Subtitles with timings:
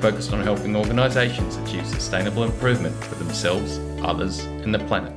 [0.00, 5.12] focused on helping organisations achieve sustainable improvement for themselves, others, and the planet.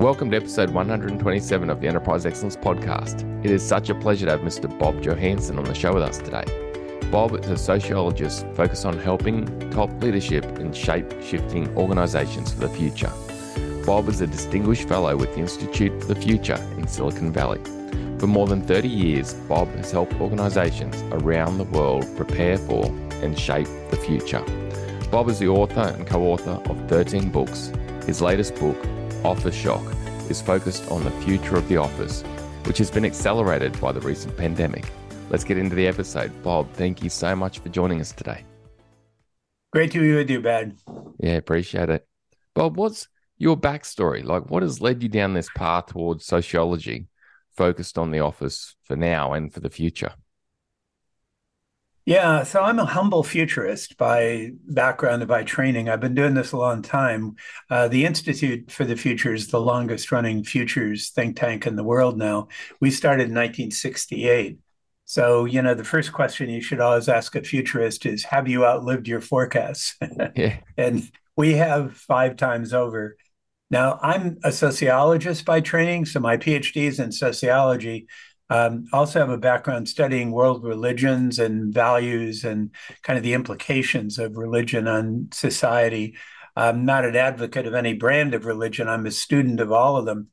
[0.00, 3.44] Welcome to episode 127 of the Enterprise Excellence Podcast.
[3.44, 4.66] It is such a pleasure to have Mr.
[4.78, 6.44] Bob Johansen on the show with us today.
[7.12, 12.68] Bob is a sociologist focused on helping top leadership in shape shifting organisations for the
[12.70, 13.12] future.
[13.86, 17.60] Bob is a distinguished fellow with the Institute for the Future in Silicon Valley.
[18.24, 22.86] For more than 30 years, Bob has helped organisations around the world prepare for
[23.22, 24.42] and shape the future.
[25.10, 27.70] Bob is the author and co author of 13 books.
[28.06, 28.78] His latest book,
[29.26, 29.82] Office Shock,
[30.30, 32.22] is focused on the future of the office,
[32.64, 34.90] which has been accelerated by the recent pandemic.
[35.28, 36.32] Let's get into the episode.
[36.42, 38.42] Bob, thank you so much for joining us today.
[39.70, 40.78] Great to be with you, Ben.
[41.18, 42.08] Yeah, appreciate it.
[42.54, 43.06] Bob, what's
[43.36, 44.24] your backstory?
[44.24, 47.08] Like, what has led you down this path towards sociology
[47.56, 50.12] focused on the office for now and for the future?
[52.06, 55.88] Yeah, so I'm a humble futurist by background and by training.
[55.88, 57.36] I've been doing this a long time.
[57.70, 61.84] Uh, the Institute for the Future is the longest running futures think tank in the
[61.84, 62.48] world now.
[62.78, 64.58] We started in 1968.
[65.06, 68.66] So, you know, the first question you should always ask a futurist is Have you
[68.66, 69.96] outlived your forecasts?
[70.36, 70.58] yeah.
[70.76, 73.16] and we have five times over.
[73.74, 78.06] Now, I'm a sociologist by training, so my PhD is in sociology.
[78.48, 82.70] Um, also have a background studying world religions and values and
[83.02, 86.14] kind of the implications of religion on society.
[86.54, 88.88] I'm not an advocate of any brand of religion.
[88.88, 90.28] I'm a student of all of them.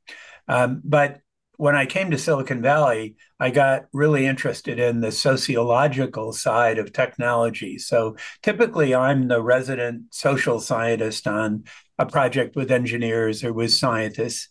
[0.48, 1.22] Um, but
[1.58, 6.94] when I came to Silicon Valley, I got really interested in the sociological side of
[6.94, 7.80] technology.
[7.80, 11.64] So typically, I'm the resident social scientist on
[12.02, 14.50] a project with engineers or with scientists.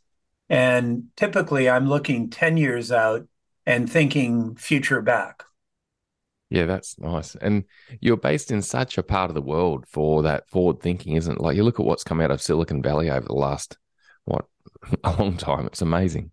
[0.48, 3.26] And typically, I'm looking 10 years out
[3.66, 5.44] and thinking future back.
[6.48, 7.36] Yeah, that's nice.
[7.36, 7.64] And
[8.00, 11.40] you're based in such a part of the world for that forward thinking, isn't it?
[11.40, 13.76] Like you look at what's come out of Silicon Valley over the last,
[14.24, 14.46] what,
[15.04, 15.66] a long time.
[15.66, 16.32] It's amazing.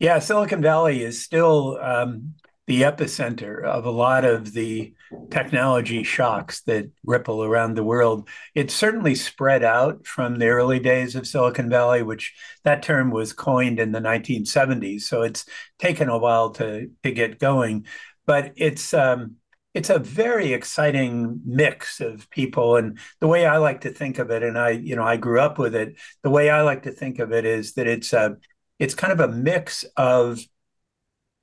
[0.00, 2.34] Yeah, Silicon Valley is still um,
[2.66, 4.94] the epicenter of a lot of the
[5.30, 8.28] technology shocks that ripple around the world.
[8.54, 12.34] It's certainly spread out from the early days of Silicon Valley, which
[12.64, 15.02] that term was coined in the 1970s.
[15.02, 15.46] So it's
[15.78, 17.86] taken a while to to get going,
[18.24, 19.36] but it's um,
[19.74, 24.30] it's a very exciting mix of people and the way i like to think of
[24.30, 26.90] it and i you know i grew up with it the way i like to
[26.90, 28.36] think of it is that it's a
[28.80, 30.40] it's kind of a mix of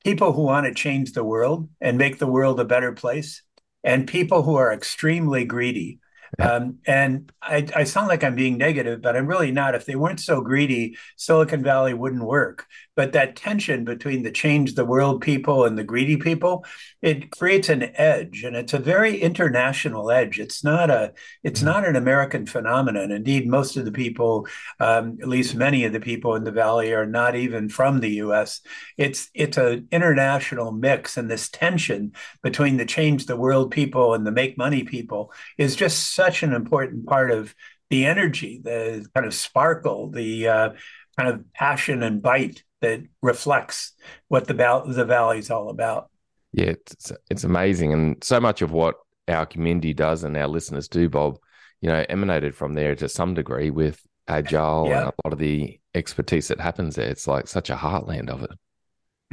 [0.03, 3.43] people who want to change the world and make the world a better place,
[3.83, 5.99] and people who are extremely greedy
[6.39, 9.73] um, and I, I, sound like I'm being negative, but I'm really not.
[9.73, 12.67] If they weren't so greedy, Silicon Valley wouldn't work.
[12.95, 16.65] But that tension between the change the world people and the greedy people,
[17.01, 20.39] it creates an edge, and it's a very international edge.
[20.39, 21.69] It's not a it's mm-hmm.
[21.69, 23.11] not an American phenomenon.
[23.11, 24.47] Indeed, most of the people,
[24.79, 28.13] um, at least many of the people in the valley, are not even from the
[28.15, 28.61] U.S.
[28.97, 34.25] It's it's an international mix, and this tension between the change the world people and
[34.25, 37.55] the make money people is just such such an important part of
[37.89, 40.69] the energy, the kind of sparkle, the uh,
[41.17, 43.93] kind of passion and bite that reflects
[44.27, 46.09] what the val- the valley is all about.
[46.51, 48.95] Yeah, it's it's amazing, and so much of what
[49.27, 51.37] our community does and our listeners do, Bob,
[51.81, 54.99] you know, emanated from there to some degree with agile yeah.
[54.99, 57.09] and a lot of the expertise that happens there.
[57.09, 58.51] It's like such a heartland of it.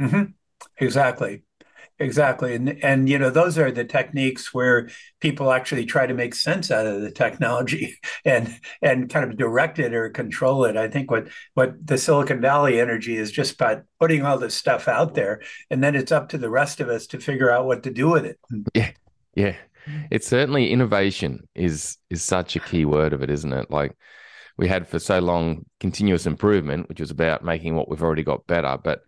[0.01, 0.23] Mm-hmm.
[0.77, 1.43] Exactly.
[1.97, 2.55] Exactly.
[2.55, 4.89] And and you know, those are the techniques where
[5.21, 9.79] people actually try to make sense out of the technology and and kind of direct
[9.79, 10.75] it or control it.
[10.75, 14.89] I think what what the Silicon Valley energy is just about putting all this stuff
[14.89, 17.83] out there and then it's up to the rest of us to figure out what
[17.83, 18.39] to do with it.
[18.73, 18.91] Yeah.
[19.35, 19.55] Yeah.
[20.11, 23.71] It's certainly innovation is is such a key word of it, isn't it?
[23.71, 23.95] Like
[24.57, 28.47] we had for so long continuous improvement, which was about making what we've already got
[28.47, 29.01] better, but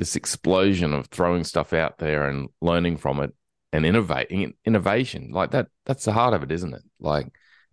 [0.00, 3.34] this explosion of throwing stuff out there and learning from it
[3.70, 7.28] and innovating innovation like that that's the heart of it isn't it like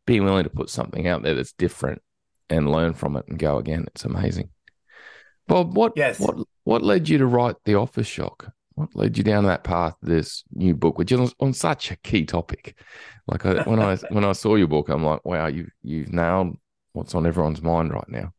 [0.05, 2.01] being willing to put something out there that's different
[2.49, 4.49] and learn from it and go again it's amazing
[5.47, 6.19] bob what yes.
[6.19, 6.35] what
[6.65, 9.95] what led you to write the office shock what led you down that path?
[10.03, 12.77] This new book, which is on such a key topic.
[13.25, 16.57] Like I, when I when I saw your book, I'm like, wow, you you've nailed
[16.93, 18.33] what's on everyone's mind right now.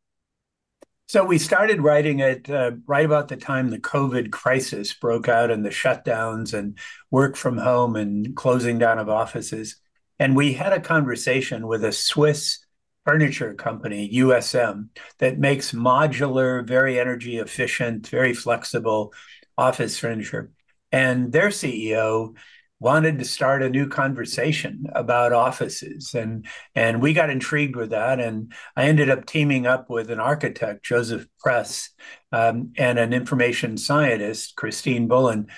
[1.08, 5.50] So we started writing it uh, right about the time the COVID crisis broke out
[5.50, 6.78] and the shutdowns and
[7.10, 9.76] work from home and closing down of offices.
[10.19, 12.58] And we had a conversation with a Swiss
[13.06, 19.14] furniture company, USM, that makes modular, very energy efficient, very flexible
[19.56, 20.50] office furniture.
[20.93, 22.37] And their CEO
[22.81, 26.15] wanted to start a new conversation about offices.
[26.15, 28.21] And and we got intrigued with that.
[28.21, 31.91] And i ended up teaming up with an architect joseph press
[32.33, 35.49] um, and an information scientist christine bullen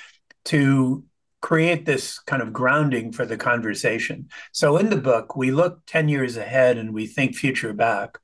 [0.46, 1.04] to
[1.42, 4.28] create this kind of grounding for the conversation.
[4.52, 8.18] So in the book we look 10 years ahead and we think future back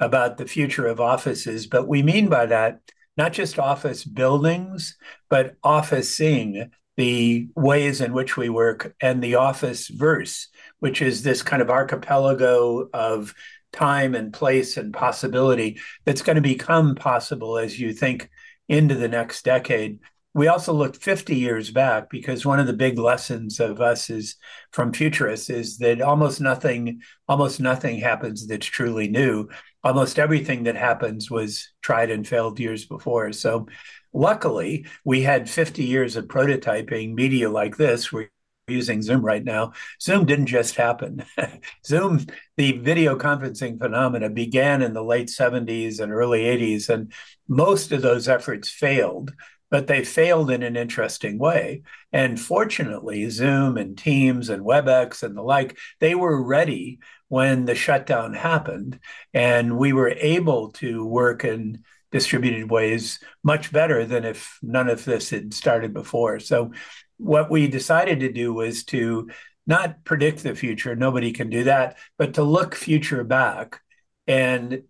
[0.00, 1.66] about the future of offices.
[1.66, 2.80] But we mean by that
[3.16, 4.96] not just office buildings
[5.28, 10.48] but officing the ways in which we work and the office verse,
[10.80, 13.32] which is this kind of archipelago of
[13.72, 18.28] time and place and possibility that's going to become possible as you think
[18.68, 20.00] into the next decade.
[20.34, 24.34] We also looked 50 years back because one of the big lessons of us is
[24.72, 29.48] from futurists is that almost nothing almost nothing happens that's truly new.
[29.84, 33.32] Almost everything that happens was tried and failed years before.
[33.32, 33.66] So
[34.12, 38.12] Luckily, we had 50 years of prototyping media like this.
[38.12, 38.30] We're
[38.66, 39.72] using Zoom right now.
[40.00, 41.24] Zoom didn't just happen.
[41.86, 42.26] Zoom,
[42.56, 47.12] the video conferencing phenomena began in the late 70s and early 80s, and
[47.46, 49.32] most of those efforts failed,
[49.70, 51.82] but they failed in an interesting way.
[52.12, 56.98] And fortunately, Zoom and Teams and WebEx and the like, they were ready
[57.28, 58.98] when the shutdown happened,
[59.34, 65.04] and we were able to work in distributed ways much better than if none of
[65.04, 66.40] this had started before.
[66.40, 66.72] So,
[67.18, 69.30] what we decided to do was to
[69.66, 73.80] not predict the future, nobody can do that, but to look future back
[74.26, 74.82] and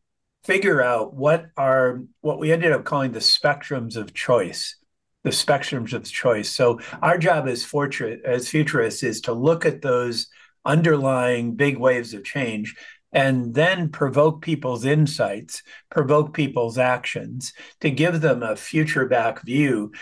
[0.45, 4.77] figure out what are what we ended up calling the spectrums of choice
[5.25, 9.83] the spectrums of choice so our job as fortune as futurists is to look at
[9.83, 10.29] those
[10.65, 12.77] underlying big waves of change
[13.13, 19.93] and then provoke people's insights, provoke people's actions to give them a future back view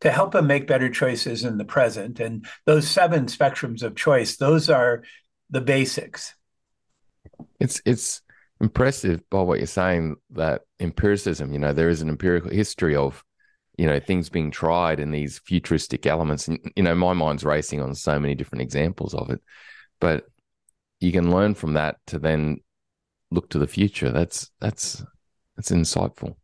[0.00, 2.20] to help them make better choices in the present.
[2.20, 5.02] And those seven spectrums of choice, those are
[5.50, 6.34] the basics.
[7.58, 8.22] It's it's
[8.60, 13.24] impressive by what you're saying that empiricism, you know, there is an empirical history of,
[13.76, 16.48] you know, things being tried and these futuristic elements.
[16.48, 19.40] And, you know, my mind's racing on so many different examples of it.
[20.00, 20.26] But
[21.00, 22.60] you can learn from that to then
[23.30, 24.10] look to the future.
[24.10, 25.04] That's that's
[25.56, 26.36] that's insightful.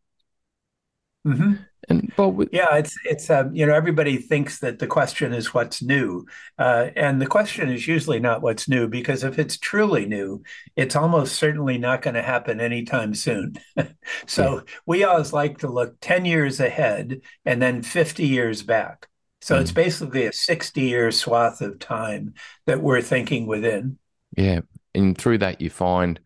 [1.25, 1.53] Mm-hmm.
[1.89, 5.53] And but with- yeah, it's it's um, you know everybody thinks that the question is
[5.53, 6.25] what's new,
[6.57, 10.43] uh, and the question is usually not what's new because if it's truly new,
[10.75, 13.55] it's almost certainly not going to happen anytime soon.
[14.27, 14.61] so yeah.
[14.85, 19.07] we always like to look ten years ahead and then fifty years back.
[19.41, 19.61] So mm.
[19.61, 22.33] it's basically a sixty year swath of time
[22.65, 23.97] that we're thinking within.
[24.37, 24.61] Yeah.
[24.93, 26.19] And through that, you find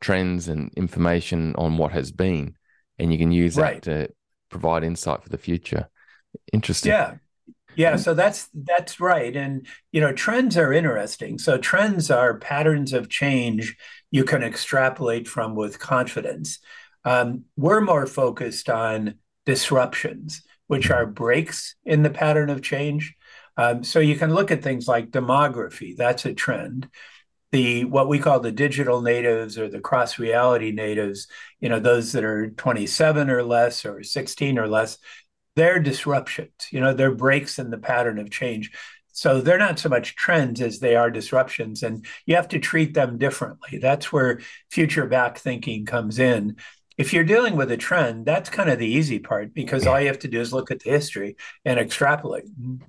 [0.00, 2.54] trends and information on what has been,
[2.98, 3.82] and you can use right.
[3.82, 4.14] that to
[4.48, 5.88] provide insight for the future.
[6.52, 6.92] Interesting.
[6.92, 7.14] Yeah.
[7.76, 11.38] Yeah, so that's that's right, and you know trends are interesting.
[11.38, 13.76] So trends are patterns of change
[14.10, 16.58] you can extrapolate from with confidence.
[17.04, 19.14] Um, we're more focused on
[19.46, 23.16] disruptions, which are breaks in the pattern of change.
[23.56, 25.96] Um, so you can look at things like demography.
[25.96, 26.88] That's a trend
[27.52, 31.26] the what we call the digital natives or the cross reality natives,
[31.58, 34.98] you know, those that are 27 or less or 16 or less,
[35.56, 36.52] they're disruptions.
[36.70, 38.70] You know, they're breaks in the pattern of change.
[39.10, 42.94] So they're not so much trends as they are disruptions, and you have to treat
[42.94, 43.78] them differently.
[43.78, 46.56] That's where future back thinking comes in.
[47.00, 50.08] If you're dealing with a trend, that's kind of the easy part because all you
[50.08, 52.44] have to do is look at the history and extrapolate.
[52.44, 52.84] Mm-hmm.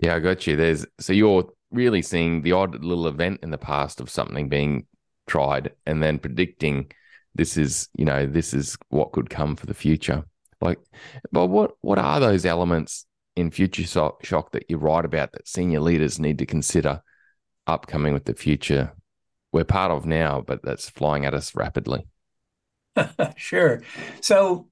[0.00, 0.54] Yeah, I got you.
[0.54, 4.86] There's so you're really seeing the odd little event in the past of something being
[5.26, 6.92] tried and then predicting
[7.34, 10.22] this is you know this is what could come for the future.
[10.60, 10.78] Like
[11.32, 13.82] but what what are those elements in future
[14.22, 17.02] shock that you write about that senior leaders need to consider
[17.66, 18.92] upcoming with the future?
[19.50, 22.06] We're part of now but that's flying at us rapidly
[23.36, 23.82] sure
[24.20, 24.66] so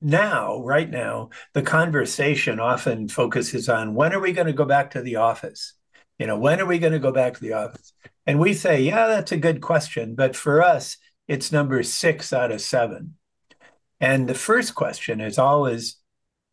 [0.00, 4.90] now right now the conversation often focuses on when are we going to go back
[4.90, 5.74] to the office
[6.22, 7.92] you know, when are we going to go back to the office?
[8.28, 10.14] And we say, yeah, that's a good question.
[10.14, 13.16] But for us, it's number six out of seven.
[14.00, 15.96] And the first question is always,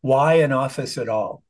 [0.00, 1.44] why an office at all?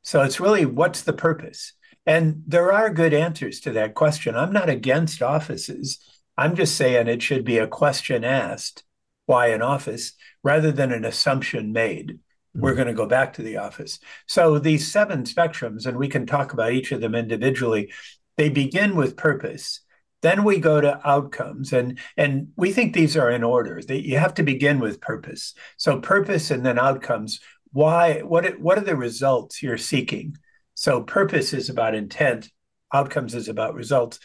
[0.00, 1.74] So it's really what's the purpose?
[2.06, 4.34] And there are good answers to that question.
[4.34, 5.98] I'm not against offices.
[6.38, 8.84] I'm just saying it should be a question asked
[9.28, 12.08] why an office rather than an assumption made.
[12.08, 12.60] Mm-hmm.
[12.60, 13.98] We're going to go back to the office.
[14.26, 17.92] So these seven spectrums, and we can talk about each of them individually,
[18.36, 19.80] they begin with purpose.
[20.22, 23.80] Then we go to outcomes, and and we think these are in order.
[23.86, 25.54] That you have to begin with purpose.
[25.76, 27.38] So purpose and then outcomes.
[27.70, 28.20] Why?
[28.22, 28.58] What?
[28.58, 30.36] What are the results you're seeking?
[30.74, 32.50] So purpose is about intent.
[32.92, 34.18] Outcomes is about results.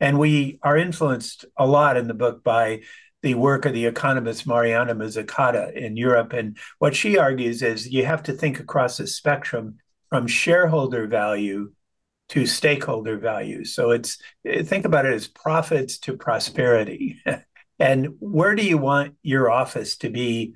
[0.00, 2.82] And we are influenced a lot in the book by
[3.28, 6.32] the work of the economist Mariana Mazzucato in Europe.
[6.32, 9.76] And what she argues is you have to think across a spectrum
[10.08, 11.72] from shareholder value
[12.30, 13.66] to stakeholder value.
[13.66, 14.16] So it's
[14.64, 17.22] think about it as profits to prosperity.
[17.78, 20.54] and where do you want your office to be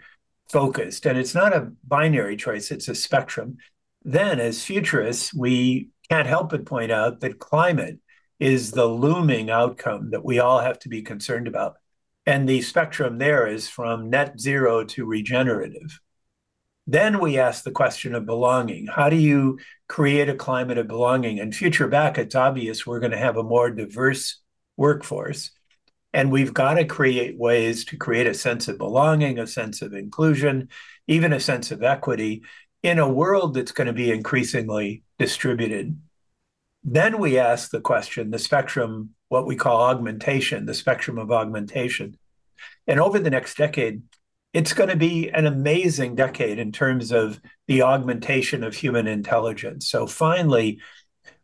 [0.49, 1.05] focused?
[1.05, 3.59] And it's not a binary choice, it's a spectrum.
[4.03, 7.99] Then, as futurists, we can't help but point out that climate
[8.41, 11.77] is the looming outcome that we all have to be concerned about.
[12.25, 16.01] And the spectrum there is from net zero to regenerative.
[16.87, 18.87] Then we ask the question of belonging.
[18.87, 21.39] How do you create a climate of belonging?
[21.39, 24.41] And future back, it's obvious we're going to have a more diverse
[24.77, 25.51] workforce.
[26.13, 29.95] And we've got to create ways to create a sense of belonging, a sense of
[29.95, 30.69] inclusion,
[31.07, 32.43] even a sense of equity
[32.83, 35.99] in a world that's going to be increasingly distributed.
[36.85, 42.17] Then we ask the question the spectrum, what we call augmentation, the spectrum of augmentation.
[42.87, 44.03] And over the next decade,
[44.53, 49.89] it's going to be an amazing decade in terms of the augmentation of human intelligence.
[49.89, 50.81] So finally,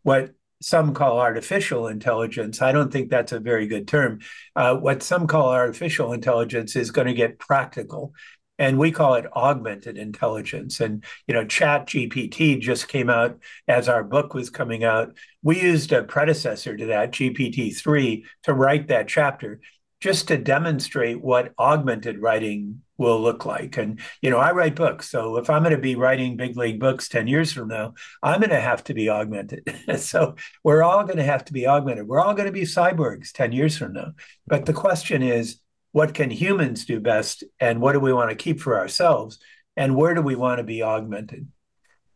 [0.03, 4.21] what some call artificial intelligence, I don't think that's a very good term.
[4.57, 8.13] Uh, what some call artificial intelligence is going to get practical
[8.59, 10.81] and we call it augmented intelligence.
[10.81, 15.15] And you know chat gpt just came out as our book was coming out.
[15.43, 19.61] We used a predecessor to that gpt-3 to write that chapter
[20.01, 23.77] just to demonstrate what augmented writing will look like.
[23.77, 25.09] And you know i write books.
[25.09, 28.41] So if i'm going to be writing big league books 10 years from now i'm
[28.41, 29.69] going to have to be augmented.
[29.99, 32.07] So we're all going to have to be augmented.
[32.07, 34.13] We're all going to be cyborgs 10 years from now.
[34.47, 35.61] But the question is
[35.99, 39.41] what can humans do best and what do we want to keep for ourselves
[39.77, 41.49] and where do we want to be augmented?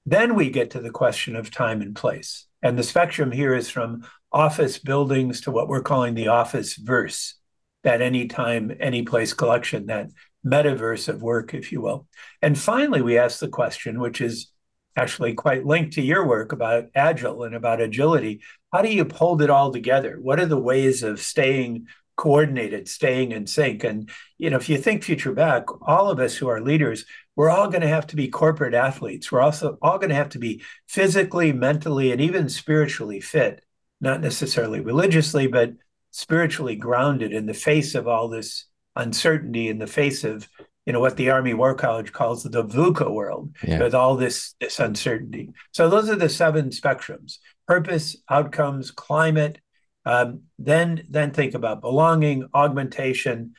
[0.07, 2.47] Then we get to the question of time and place.
[2.63, 7.35] And the spectrum here is from office buildings to what we're calling the office verse
[7.83, 10.11] that anytime any place collection that
[10.47, 12.07] metaverse of work if you will.
[12.41, 14.53] And finally we ask the question which is
[14.95, 19.43] actually quite linked to your work about agile and about agility how do you hold
[19.43, 20.19] it all together?
[20.19, 23.85] What are the ways of staying coordinated, staying in sync.
[23.85, 27.05] And you know, if you think future back, all of us who are leaders,
[27.37, 29.33] we're all going to have to be corporate athletes.
[29.33, 33.65] We're also all going to have to be physically, mentally, and even spiritually fit,
[34.01, 35.73] not necessarily religiously, but
[36.11, 40.49] spiritually grounded in the face of all this uncertainty, in the face of
[40.85, 43.81] you know what the Army War College calls the VUCA world, yeah.
[43.81, 45.51] with all this this uncertainty.
[45.71, 49.61] So those are the seven spectrums: purpose, outcomes, climate,
[50.05, 53.55] um, then, then think about belonging, augmentation,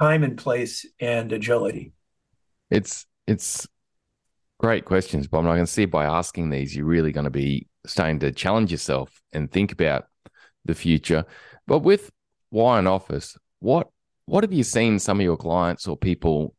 [0.00, 1.92] time and place, and agility.
[2.70, 3.66] It's it's
[4.58, 5.44] great questions, Bob.
[5.44, 8.70] And I can see by asking these, you're really going to be starting to challenge
[8.70, 10.06] yourself and think about
[10.64, 11.24] the future.
[11.66, 12.10] But with
[12.50, 13.88] why an office, what
[14.26, 16.54] what have you seen some of your clients or people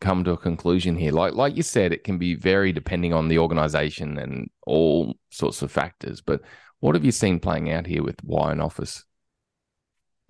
[0.00, 1.12] come to a conclusion here?
[1.12, 5.62] Like like you said, it can be very depending on the organization and all sorts
[5.62, 6.20] of factors.
[6.20, 6.42] But
[6.84, 9.06] what have you seen playing out here with why an office?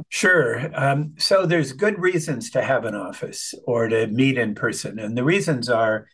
[0.09, 0.71] Sure.
[0.73, 5.01] Um, so there's good reasons to have an office or to meet in person.
[5.01, 6.07] And the reasons are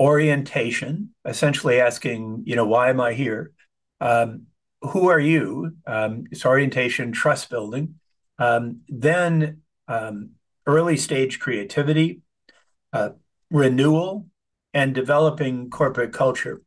[0.00, 3.52] orientation, essentially asking, you know, why am I here?
[4.00, 4.46] Um,
[4.80, 5.76] who are you?
[5.86, 7.96] Um, it's orientation, trust building.
[8.38, 10.30] Um, then um,
[10.66, 12.22] early stage creativity,
[12.94, 13.10] uh,
[13.50, 14.28] renewal,
[14.72, 16.62] and developing corporate culture.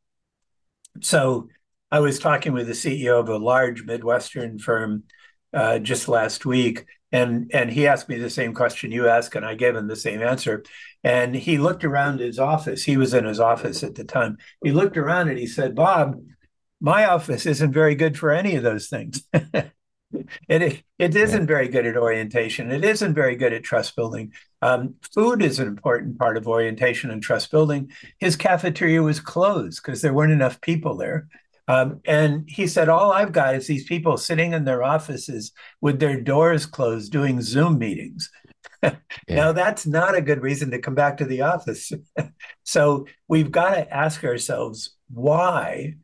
[1.01, 1.49] So
[1.91, 5.03] I was talking with the CEO of a large Midwestern firm
[5.53, 9.45] uh, just last week, and and he asked me the same question you asked, and
[9.45, 10.63] I gave him the same answer.
[11.03, 12.83] And he looked around his office.
[12.83, 14.37] He was in his office at the time.
[14.63, 16.21] He looked around and he said, "Bob,
[16.81, 19.23] my office isn't very good for any of those things."
[20.49, 22.71] it it isn't very good at orientation.
[22.71, 24.33] It isn't very good at trust building.
[24.61, 27.91] Um, food is an important part of orientation and trust building.
[28.19, 31.27] His cafeteria was closed because there weren't enough people there.
[31.67, 35.99] Um, and he said, All I've got is these people sitting in their offices with
[35.99, 38.31] their doors closed doing Zoom meetings.
[38.83, 38.93] yeah.
[39.29, 41.91] Now, that's not a good reason to come back to the office.
[42.63, 45.95] so we've got to ask ourselves why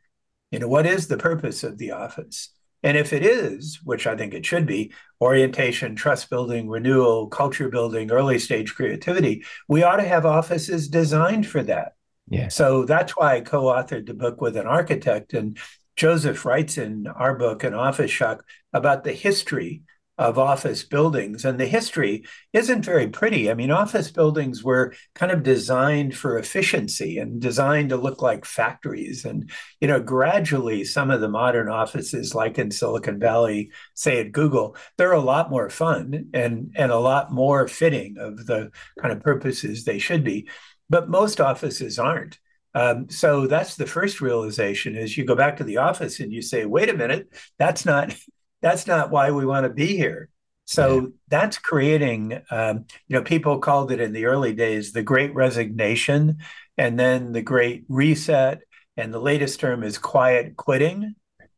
[0.52, 2.50] You know, what is the purpose of the office?
[2.84, 7.70] And if it is, which I think it should be, orientation, trust building, renewal, culture
[7.70, 11.94] building, early stage creativity, we ought to have offices designed for that.
[12.30, 12.48] Yeah.
[12.48, 15.34] So that's why I co authored the book with an architect.
[15.34, 15.58] And
[15.96, 19.84] Joseph writes in our book, An Office Shock, about the history
[20.18, 21.44] of office buildings.
[21.44, 23.50] And the history isn't very pretty.
[23.50, 28.46] I mean, office buildings were kind of designed for efficiency and designed to look like
[28.46, 29.26] factories.
[29.26, 29.50] And,
[29.82, 34.76] you know, gradually some of the modern offices, like in Silicon Valley, say at Google,
[34.98, 39.24] they're a lot more fun and, and a lot more fitting of the kind of
[39.24, 40.48] purposes they should be.
[40.90, 42.40] But most offices aren't.
[42.76, 46.42] Um, so that's the first realization is you go back to the office and you
[46.42, 47.28] say, wait a minute,
[47.60, 48.16] that's not
[48.62, 50.30] that's not why we want to be here.
[50.66, 51.08] So yeah.
[51.28, 56.38] that's creating, um, you know, people called it in the early days the great resignation
[56.78, 58.62] and then the great reset.
[58.96, 61.16] And the latest term is quiet quitting.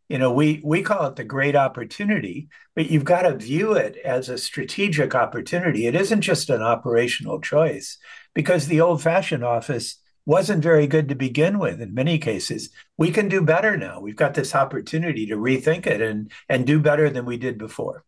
[0.09, 3.97] You know, we, we call it the great opportunity, but you've got to view it
[3.97, 5.85] as a strategic opportunity.
[5.85, 7.97] It isn't just an operational choice
[8.35, 12.69] because the old fashioned office wasn't very good to begin with in many cases.
[12.97, 13.99] We can do better now.
[13.99, 18.03] We've got this opportunity to rethink it and and do better than we did before.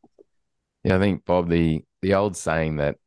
[0.84, 2.98] Yeah, I think Bob, the the old saying that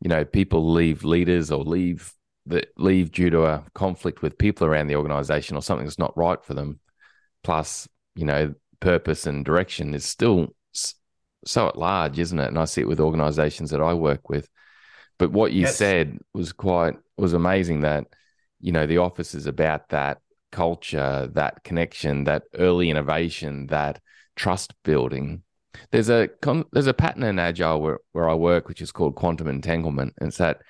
[0.00, 2.12] you know people leave leaders or leave
[2.46, 6.16] that leave due to a conflict with people around the organization or something that's not
[6.16, 6.80] right for them,
[7.42, 10.54] plus you know purpose and direction is still
[11.46, 12.48] so at large, isn't it?
[12.48, 14.48] And I see it with organizations that I work with.
[15.18, 15.76] But what you yes.
[15.76, 18.06] said was quite was amazing that
[18.64, 24.00] you know, the office is about that culture, that connection, that early innovation, that
[24.36, 25.42] trust building.
[25.90, 26.30] There's a
[26.72, 30.14] there's a pattern in agile where, where I work, which is called quantum entanglement.
[30.18, 30.60] And it's that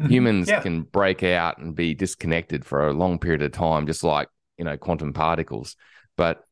[0.00, 0.12] mm-hmm.
[0.12, 0.60] humans yeah.
[0.60, 4.64] can break out and be disconnected for a long period of time, just like you
[4.64, 5.74] know quantum particles.
[6.16, 6.44] But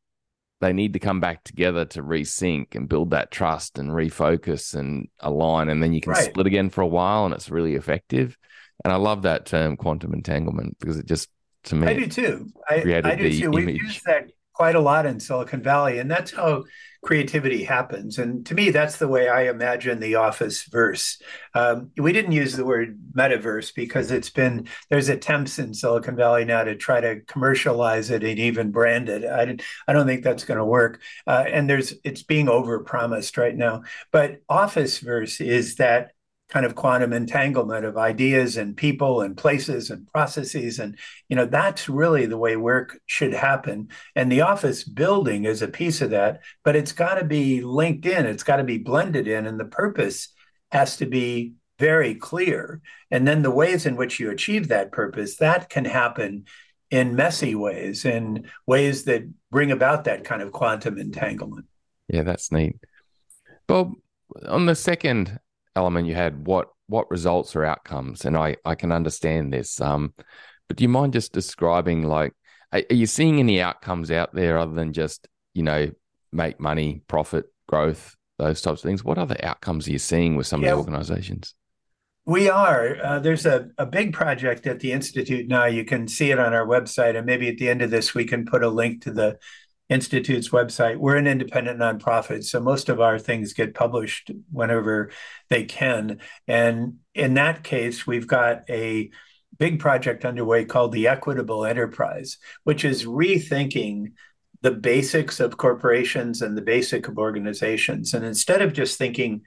[0.63, 5.09] they need to come back together to resync and build that trust and refocus and
[5.19, 6.25] align, and then you can right.
[6.25, 8.39] split again for a while, and it's really effective.
[8.85, 11.29] And I love that term quantum entanglement because it just
[11.65, 12.49] to me I do too.
[12.69, 13.51] I, I do too.
[13.51, 14.31] We've used that
[14.63, 16.63] quite a lot in Silicon Valley, and that's how
[17.03, 18.17] creativity happens.
[18.17, 21.21] And to me, that's the way I imagine the Office verse.
[21.53, 26.45] Um, we didn't use the word metaverse because it's been there's attempts in Silicon Valley
[26.45, 29.25] now to try to commercialize it and even brand it.
[29.25, 29.57] I
[29.89, 31.01] I don't think that's going to work.
[31.27, 33.83] Uh, and there's it's being overpromised right now.
[34.13, 36.12] But Office verse is that
[36.53, 40.79] kind of quantum entanglement of ideas and people and places and processes.
[40.79, 40.99] And
[41.31, 43.89] you know that's really the way work should happen.
[44.15, 48.05] And the office building is a piece of that but it's got to be linked
[48.05, 48.27] in.
[48.27, 50.29] It's got to be blended in and the purpose
[50.71, 52.83] has to be very clear.
[53.11, 56.45] And then the ways in which you achieve that purpose that can happen
[56.91, 61.65] in messy ways in ways that bring about that kind of quantum entanglement.
[62.09, 62.77] Yeah that's neat.
[63.67, 63.95] Bob
[64.47, 65.39] on the second
[65.77, 70.13] element you had what what results or outcomes and i i can understand this um
[70.69, 72.33] but do you mind just describing like
[72.73, 75.91] are, are you seeing any outcomes out there other than just you know
[76.33, 80.47] make money profit growth those types of things what other outcomes are you seeing with
[80.47, 81.55] some yeah, of the organizations
[82.25, 82.97] we are.
[83.03, 85.67] Uh, there's a, a big project at the Institute now.
[85.67, 88.25] You can see it on our website, and maybe at the end of this, we
[88.25, 89.39] can put a link to the
[89.89, 90.97] Institute's website.
[90.97, 95.11] We're an independent nonprofit, so most of our things get published whenever
[95.51, 96.21] they can.
[96.49, 99.11] And in that case, we've got a
[99.59, 104.13] big project underway called the Equitable Enterprise, which is rethinking
[104.63, 108.15] the basics of corporations and the basic of organizations.
[108.15, 109.43] And instead of just thinking,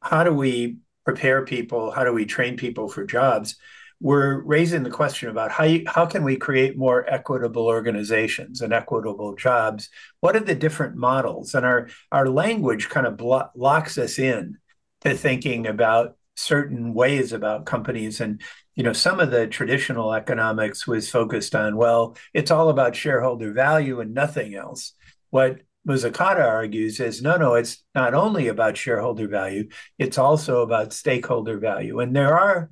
[0.00, 1.90] how do we prepare people?
[1.90, 3.56] How do we train people for jobs?
[4.00, 8.72] We're raising the question about how you, how can we create more equitable organizations and
[8.72, 9.88] equitable jobs?
[10.20, 11.54] What are the different models?
[11.54, 14.58] And our our language kind of blo- locks us in
[15.02, 18.42] to thinking about certain ways about companies and
[18.74, 23.52] you know some of the traditional economics was focused on well it's all about shareholder
[23.54, 24.92] value and nothing else
[25.30, 30.92] what Mazzucato argues is no, no, it's not only about shareholder value, it's also about
[30.92, 32.00] stakeholder value.
[32.00, 32.70] And there are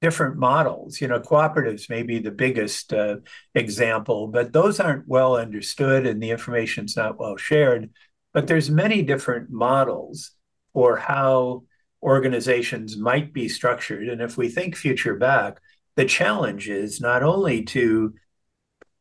[0.00, 1.00] different models.
[1.00, 3.16] You know, cooperatives may be the biggest uh,
[3.54, 7.90] example, but those aren't well understood and the information's not well shared.
[8.32, 10.32] But there's many different models
[10.74, 11.64] for how
[12.02, 14.08] organizations might be structured.
[14.08, 15.58] And if we think future back,
[15.96, 18.14] the challenge is not only to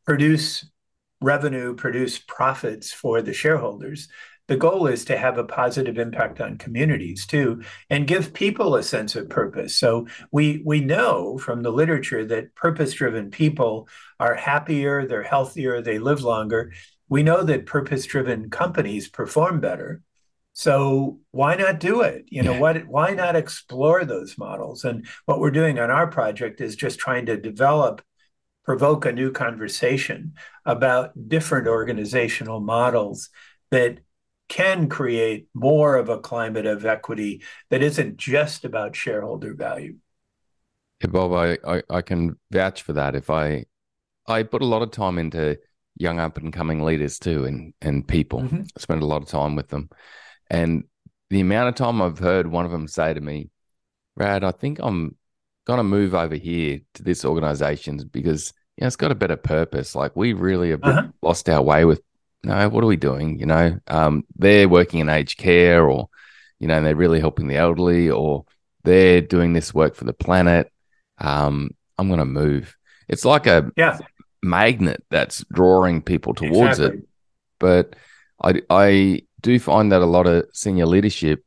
[0.05, 0.65] produce
[1.21, 4.07] revenue, produce profits for the shareholders.
[4.47, 8.83] The goal is to have a positive impact on communities too, and give people a
[8.83, 9.75] sense of purpose.
[9.75, 13.87] So we we know from the literature that purpose-driven people
[14.19, 16.73] are happier, they're healthier, they live longer.
[17.09, 20.01] We know that purpose-driven companies perform better.
[20.53, 22.25] So why not do it?
[22.27, 22.59] You know, yeah.
[22.59, 24.85] what why not explore those models?
[24.85, 28.01] And what we're doing on our project is just trying to develop
[28.63, 30.33] provoke a new conversation
[30.65, 33.29] about different organizational models
[33.69, 33.99] that
[34.47, 39.95] can create more of a climate of equity that isn't just about shareholder value.
[41.01, 43.15] Yeah, Bob, I, I, I can vouch for that.
[43.15, 43.65] If I
[44.27, 45.57] I put a lot of time into
[45.97, 48.41] young up and coming leaders too and and people.
[48.41, 48.61] Mm-hmm.
[48.75, 49.89] I spend a lot of time with them.
[50.49, 50.85] And
[51.29, 53.49] the amount of time I've heard one of them say to me,
[54.15, 55.15] "Brad, I think I'm
[55.65, 59.95] gonna move over here to this organization because you know it's got a better purpose.
[59.95, 61.07] Like we really have uh-huh.
[61.21, 62.01] lost our way with
[62.45, 63.39] no, what are we doing?
[63.39, 66.09] You know, um, they're working in aged care or,
[66.59, 68.45] you know, they're really helping the elderly or
[68.83, 70.71] they're doing this work for the planet.
[71.17, 72.77] Um, I'm going to move.
[73.07, 73.97] It's like a yeah.
[74.43, 76.99] magnet that's drawing people towards exactly.
[76.99, 77.07] it.
[77.59, 77.95] But
[78.41, 81.43] I, I do find that a lot of senior leadership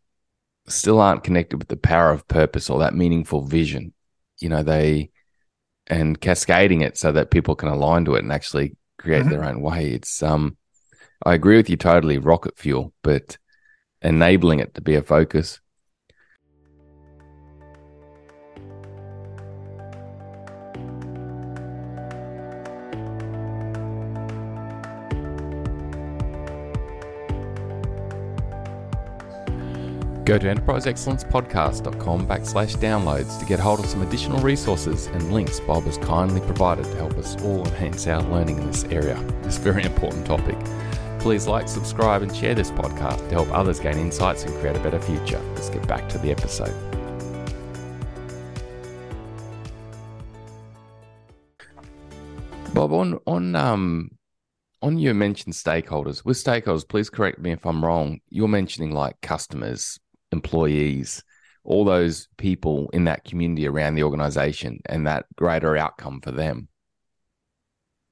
[0.67, 3.93] still aren't connected with the power of purpose or that meaningful vision.
[4.41, 5.11] You know, they,
[5.87, 9.31] and cascading it so that people can align to it and actually create mm-hmm.
[9.31, 9.91] their own way.
[9.91, 10.57] It's, um,
[11.25, 13.39] I agree with you totally, rocket fuel, but
[14.03, 15.61] enabling it to be a focus.
[30.29, 35.85] Go to enterpriseexcellencepodcast.com backslash downloads to get hold of some additional resources and links Bob
[35.85, 39.85] has kindly provided to help us all enhance our learning in this area, this very
[39.85, 40.59] important topic.
[41.21, 44.81] Please like, subscribe, and share this podcast to help others gain insights and create a
[44.81, 45.41] better future.
[45.55, 46.75] Let's get back to the episode.
[52.73, 54.11] Bob, on on um
[54.81, 58.21] on your mentioned stakeholders, with stakeholders, please correct me if I'm wrong.
[58.29, 59.99] You're mentioning like customers,
[60.31, 61.25] employees,
[61.65, 66.68] all those people in that community around the organization and that greater outcome for them.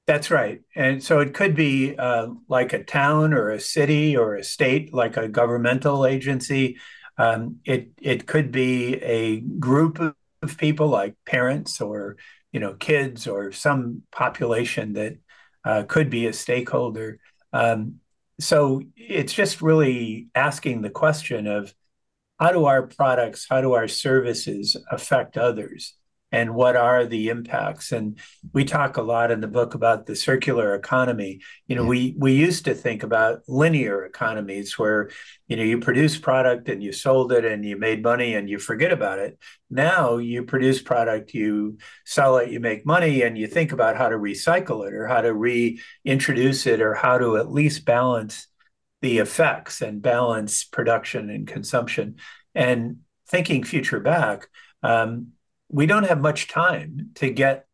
[0.07, 0.61] That's right.
[0.75, 4.93] And so it could be uh, like a town or a city or a state,
[4.93, 6.77] like a governmental agency.
[7.17, 12.15] Um, it it could be a group of people, like parents or
[12.53, 15.17] you know kids or some population that
[15.65, 17.19] uh, could be a stakeholder.
[17.51, 17.95] Um,
[18.39, 21.73] so it's just really asking the question of
[22.39, 25.96] how do our products, how do our services affect others?
[26.31, 27.91] And what are the impacts?
[27.91, 28.19] And
[28.53, 31.39] we talk a lot in the book about the circular economy.
[31.67, 31.89] You know yeah.
[31.89, 35.09] we we used to think about linear economies where
[35.47, 38.59] you know you produce product and you sold it and you made money and you
[38.59, 39.39] forget about it.
[39.69, 44.09] Now you produce product you sell it you make money and you think about how
[44.09, 48.47] to recycle it or how to reintroduce it or how to at least balance
[49.01, 52.15] the effects and balance production and consumption.
[52.55, 54.47] And thinking future back
[54.83, 55.33] um,
[55.69, 57.67] we don't have much time to get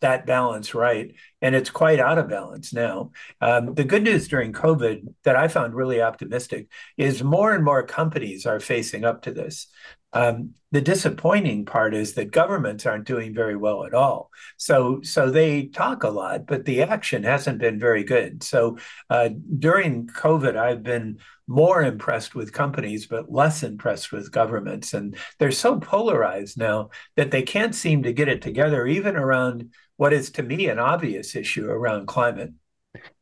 [0.00, 1.14] that balance right.
[1.42, 3.12] And it's quite out of balance now.
[3.40, 7.82] Um, the good news during COVID that I found really optimistic is more and more
[7.82, 9.66] companies are facing up to this.
[10.12, 14.30] Um, the disappointing part is that governments aren't doing very well at all.
[14.56, 18.42] So, so they talk a lot, but the action hasn't been very good.
[18.42, 21.18] So, uh, during COVID, I've been
[21.50, 27.32] more impressed with companies, but less impressed with governments, and they're so polarized now that
[27.32, 31.34] they can't seem to get it together, even around what is to me an obvious
[31.34, 32.52] issue around climate.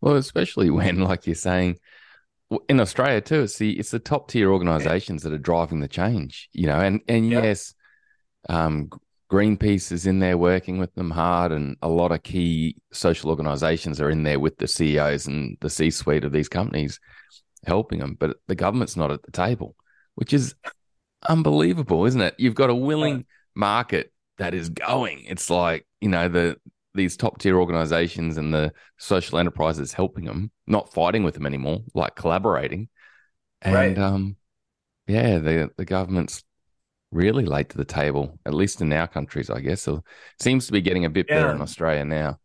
[0.02, 1.78] Well, especially when, like you're saying,
[2.68, 6.50] in Australia too, it's the it's the top tier organisations that are driving the change,
[6.52, 7.44] you know, and and yep.
[7.44, 7.74] yes,
[8.50, 8.90] um,
[9.30, 14.02] Greenpeace is in there working with them hard, and a lot of key social organisations
[14.02, 17.00] are in there with the CEOs and the C suite of these companies,
[17.68, 18.16] helping them.
[18.18, 19.76] But the government's not at the table,
[20.16, 20.54] which is
[21.28, 22.34] unbelievable, isn't it?
[22.38, 25.24] You've got a willing market that is going.
[25.26, 26.56] It's like you know the
[26.94, 31.80] these top tier organizations and the social enterprises helping them, not fighting with them anymore,
[31.94, 32.88] like collaborating.
[33.62, 33.98] And right.
[33.98, 34.36] um,
[35.06, 36.42] yeah, the the government's
[37.10, 39.82] really late to the table, at least in our countries, I guess.
[39.82, 41.36] So it seems to be getting a bit yeah.
[41.36, 42.38] better in Australia now.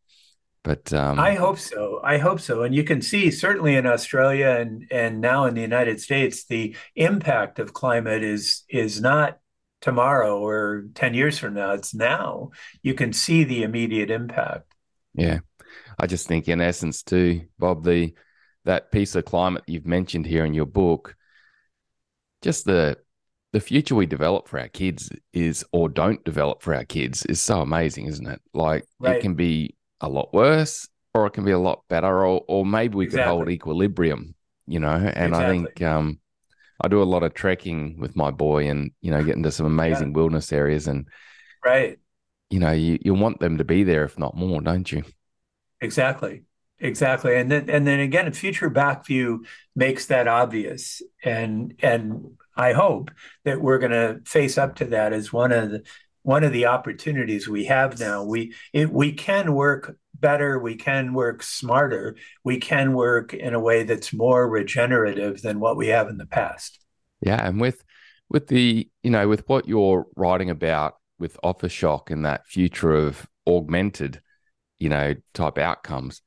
[0.64, 2.00] But um, I hope so.
[2.04, 2.64] I hope so.
[2.64, 6.76] And you can see certainly in Australia and and now in the United States, the
[6.96, 9.40] impact of climate is is not
[9.82, 12.52] tomorrow or 10 years from now it's now
[12.84, 14.74] you can see the immediate impact
[15.14, 15.40] yeah
[16.00, 18.14] i just think in essence too bob the
[18.66, 21.16] that piece of climate you've mentioned here in your book,
[22.42, 22.98] just the
[23.52, 27.40] the future we develop for our kids is or don't develop for our kids is
[27.40, 28.42] so amazing, isn't it?
[28.54, 29.18] Like right.
[29.18, 32.66] it can be a lot worse or it can be a lot better or or
[32.66, 33.24] maybe we exactly.
[33.24, 34.36] could hold equilibrium,
[34.68, 34.92] you know.
[34.92, 35.44] And exactly.
[35.44, 36.20] I think um
[36.82, 39.66] I do a lot of trekking with my boy and you know get into some
[39.66, 40.16] amazing yeah.
[40.16, 41.08] wilderness areas and
[41.66, 41.98] right
[42.50, 45.04] you know you, you want them to be there if not more don't you
[45.82, 46.44] exactly
[46.80, 52.38] exactly and then and then again a future back view makes that obvious and and
[52.56, 53.10] i hope
[53.46, 55.84] that we're going to face up to that as one of the
[56.24, 61.14] one of the opportunities we have now we it, we can work better we can
[61.14, 66.08] work smarter we can work in a way that's more regenerative than what we have
[66.08, 66.80] in the past
[67.22, 67.84] yeah and with
[68.30, 72.94] with the you know with what you're writing about with Office Shock and that future
[72.94, 74.22] of augmented
[74.80, 76.22] you know type outcomes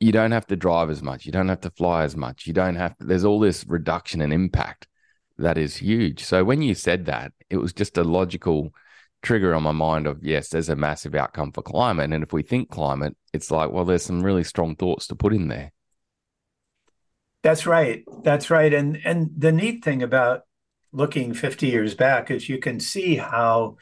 [0.00, 1.24] you don't have to drive as much.
[1.24, 2.46] You don't have to fly as much.
[2.46, 4.88] You don't have to, there's all this reduction in impact
[5.38, 6.22] that is huge.
[6.24, 8.72] So when you said that, it was just a logical
[9.26, 12.12] trigger on my mind of yes, there's a massive outcome for climate.
[12.12, 15.34] And if we think climate, it's like, well, there's some really strong thoughts to put
[15.34, 15.72] in there.
[17.42, 18.04] That's right.
[18.22, 18.72] That's right.
[18.72, 20.42] And and the neat thing about
[20.92, 23.76] looking 50 years back is you can see how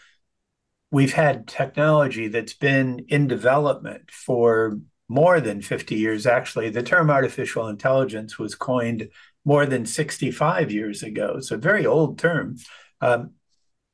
[0.91, 4.79] we've had technology that's been in development for
[5.09, 6.71] more than 50 years, actually.
[6.71, 9.09] The term artificial intelligence was coined
[9.45, 11.35] more than 65 years ago.
[11.37, 12.57] It's a very old term.
[13.03, 13.33] Um,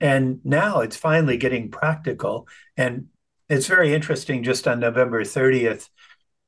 [0.00, 2.48] and now it's finally getting practical.
[2.76, 3.08] And
[3.48, 4.42] it's very interesting.
[4.42, 5.88] Just on November 30th,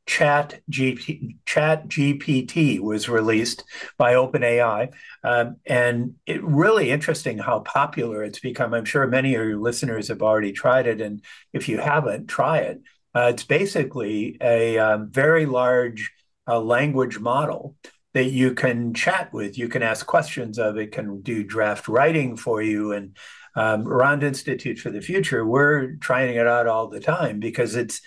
[0.07, 3.65] Chat, GP, Chat GPT was released
[3.99, 4.93] by OpenAI.
[5.23, 8.75] Um, and it really interesting how popular it's become.
[8.75, 11.01] I'm sure many of your listeners have already tried it.
[11.01, 12.83] And if you haven't, try it.
[13.15, 16.11] Uh, it's basically a um, very large
[16.49, 17.77] uh, language model
[18.15, 19.57] that you can chat with.
[19.57, 20.77] You can ask questions of.
[20.77, 22.93] It can do draft writing for you.
[22.93, 23.17] And
[23.55, 28.01] um, around Institute for the Future, we're trying it out all the time because it's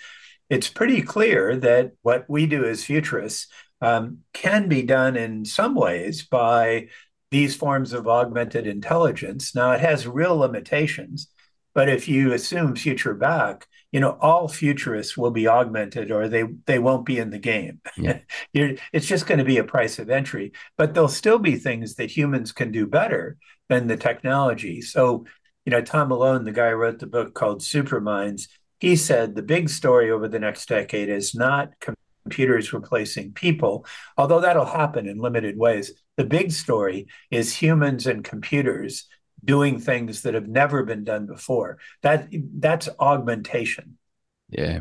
[0.48, 3.48] it's pretty clear that what we do as futurists
[3.80, 6.88] um, can be done in some ways by
[7.30, 9.54] these forms of augmented intelligence.
[9.54, 11.28] Now, it has real limitations,
[11.74, 16.44] but if you assume future back, you know all futurists will be augmented or they
[16.66, 18.18] they won't be in the game yeah.
[18.52, 22.10] it's just going to be a price of entry but there'll still be things that
[22.10, 25.24] humans can do better than the technology so
[25.64, 28.48] you know tom malone the guy who wrote the book called superminds
[28.80, 31.70] he said the big story over the next decade is not
[32.24, 38.24] computers replacing people although that'll happen in limited ways the big story is humans and
[38.24, 39.06] computers
[39.44, 41.78] doing things that have never been done before.
[42.02, 43.98] That that's augmentation.
[44.50, 44.80] Yeah,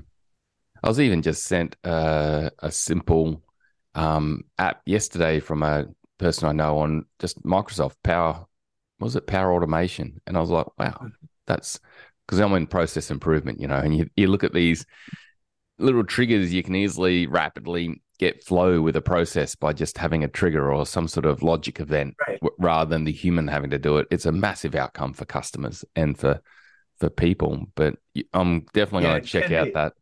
[0.84, 3.42] I was even just sent uh, a simple
[3.94, 8.46] um, app yesterday from a person I know on just Microsoft Power.
[9.06, 10.22] Was it Power Automation?
[10.28, 11.08] And I was like, wow,
[11.48, 11.80] that's
[12.26, 13.78] because I'm in process improvement, you know.
[13.78, 14.86] And you you look at these
[15.78, 20.28] little triggers you can easily rapidly get flow with a process by just having a
[20.28, 22.40] trigger or some sort of logic event right.
[22.40, 24.08] w- rather than the human having to do it.
[24.10, 26.42] It's a massive outcome for customers and for
[27.00, 27.66] for people.
[27.76, 27.96] But
[28.34, 29.72] I'm definitely yeah, going to check out be.
[29.74, 29.94] that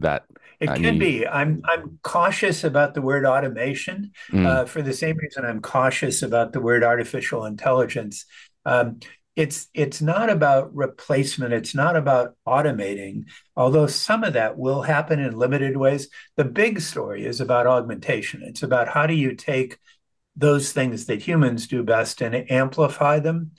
[0.00, 0.24] that.
[0.60, 1.26] It uh, can be.
[1.26, 4.46] I'm I'm cautious about the word automation mm.
[4.46, 8.26] uh, for the same reason I'm cautious about the word artificial intelligence.
[8.66, 9.00] Um,
[9.36, 13.24] it's it's not about replacement it's not about automating
[13.56, 18.42] although some of that will happen in limited ways the big story is about augmentation
[18.42, 19.78] it's about how do you take
[20.36, 23.52] those things that humans do best and amplify them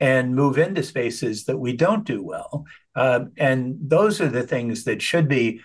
[0.00, 4.84] and move into spaces that we don't do well um, and those are the things
[4.84, 5.60] that should be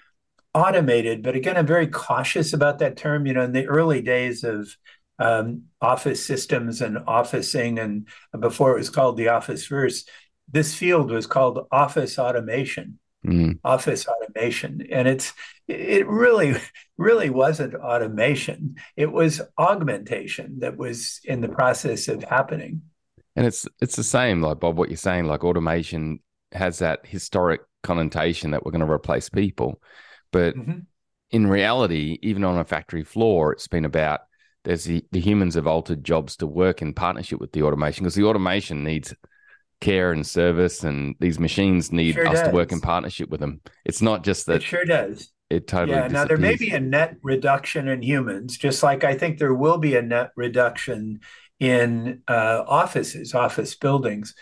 [0.53, 4.43] automated but again i'm very cautious about that term you know in the early days
[4.43, 4.75] of
[5.19, 8.07] um, office systems and officing, and
[8.39, 10.05] before it was called the office verse,
[10.51, 12.99] this field was called office automation.
[13.25, 13.59] Mm.
[13.63, 15.31] Office automation, and it's
[15.69, 16.55] it really
[16.97, 18.75] really wasn't automation.
[18.97, 22.81] It was augmentation that was in the process of happening.
[23.37, 25.27] And it's it's the same, like Bob, what you're saying.
[25.27, 26.19] Like automation
[26.51, 29.81] has that historic connotation that we're going to replace people,
[30.33, 30.79] but mm-hmm.
[31.31, 34.21] in reality, even on a factory floor, it's been about
[34.65, 38.15] there's the, the humans have altered jobs to work in partnership with the automation because
[38.15, 39.13] the automation needs
[39.81, 42.47] care and service and these machines need sure us does.
[42.47, 45.97] to work in partnership with them it's not just that it sure does it totally
[45.97, 49.53] yeah now there may be a net reduction in humans just like i think there
[49.53, 51.19] will be a net reduction
[51.59, 54.35] in uh, offices office buildings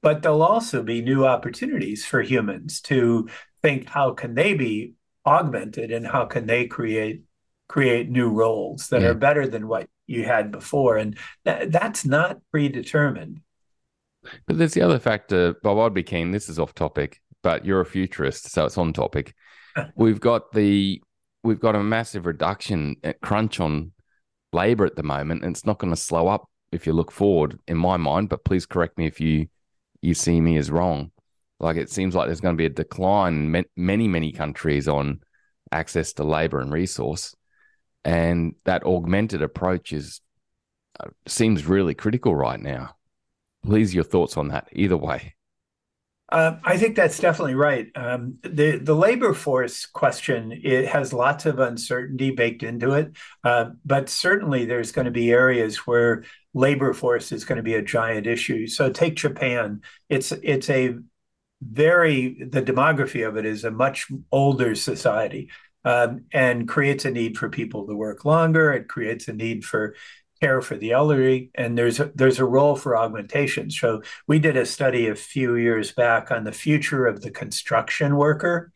[0.00, 3.28] but there'll also be new opportunities for humans to
[3.62, 4.94] think how can they be
[5.26, 7.22] augmented and how can they create
[7.68, 9.08] create new roles that yeah.
[9.08, 10.96] are better than what you had before.
[10.96, 13.40] And th- that's not predetermined.
[14.46, 15.78] But there's the other factor, Bob.
[15.78, 16.30] I'd be keen.
[16.30, 19.34] This is off topic, but you're a futurist, so it's on topic.
[19.96, 21.02] we've got the
[21.42, 23.92] we've got a massive reduction at crunch on
[24.52, 27.58] labor at the moment, and it's not going to slow up if you look forward,
[27.68, 28.28] in my mind.
[28.28, 29.48] But please correct me if you
[30.00, 31.10] you see me as wrong.
[31.60, 35.20] Like it seems like there's going to be a decline in many many countries on
[35.70, 37.34] access to labor and resource,
[38.04, 40.20] and that augmented approach is
[41.00, 42.96] uh, seems really critical right now.
[43.64, 44.68] Please, your thoughts on that.
[44.72, 45.34] Either way.
[46.30, 47.88] Uh, I think that's definitely right.
[47.94, 53.12] Um, the the labor force question it has lots of uncertainty baked into it,
[53.44, 57.74] uh, but certainly there's going to be areas where labor force is going to be
[57.74, 58.66] a giant issue.
[58.66, 59.82] So take Japan.
[60.08, 60.96] It's it's a
[61.66, 65.50] very the demography of it is a much older society.
[65.86, 68.72] Um, and creates a need for people to work longer.
[68.72, 69.94] It creates a need for
[70.40, 73.70] care for the elderly, and there's a, there's a role for augmentation.
[73.70, 78.16] So we did a study a few years back on the future of the construction
[78.16, 78.72] worker,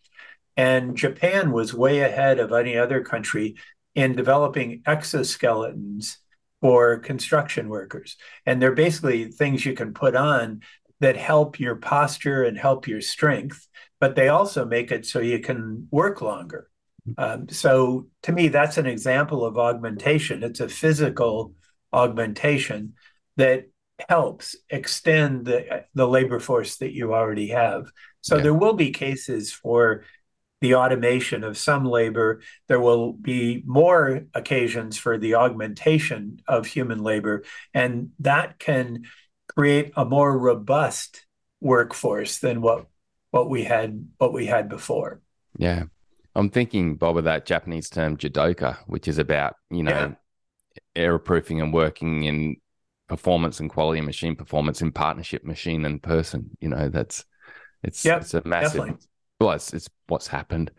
[0.56, 3.56] and Japan was way ahead of any other country
[3.94, 6.16] in developing exoskeletons
[6.60, 8.16] for construction workers.
[8.44, 10.60] And they're basically things you can put on
[11.00, 13.68] that help your posture and help your strength,
[14.00, 16.68] but they also make it so you can work longer.
[17.16, 20.42] Um, so to me, that's an example of augmentation.
[20.42, 21.54] It's a physical
[21.92, 22.94] augmentation
[23.36, 23.68] that
[24.08, 27.90] helps extend the, the labor force that you already have.
[28.20, 28.42] So yeah.
[28.42, 30.04] there will be cases for
[30.60, 32.42] the automation of some labor.
[32.66, 39.04] There will be more occasions for the augmentation of human labor, and that can
[39.58, 41.26] create a more robust
[41.60, 42.86] workforce than what
[43.32, 45.20] what we had what we had before.
[45.56, 45.84] Yeah.
[46.36, 50.14] I'm thinking, Bob, of that Japanese term jidoka, which is about, you know,
[50.74, 50.80] yeah.
[50.94, 52.56] error proofing and working in
[53.08, 56.56] performance and quality machine performance in partnership, machine and person.
[56.60, 57.24] You know, that's
[57.82, 59.06] it's yep, it's a massive definitely.
[59.40, 60.70] well, it's, it's what's happened.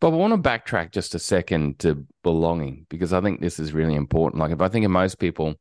[0.00, 3.74] But I want to backtrack just a second to belonging because I think this is
[3.74, 4.40] really important.
[4.40, 5.56] Like if I think of most people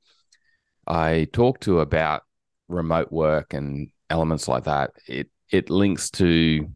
[0.87, 2.23] I talk to about
[2.71, 6.67] remote work and elements like that, it it links to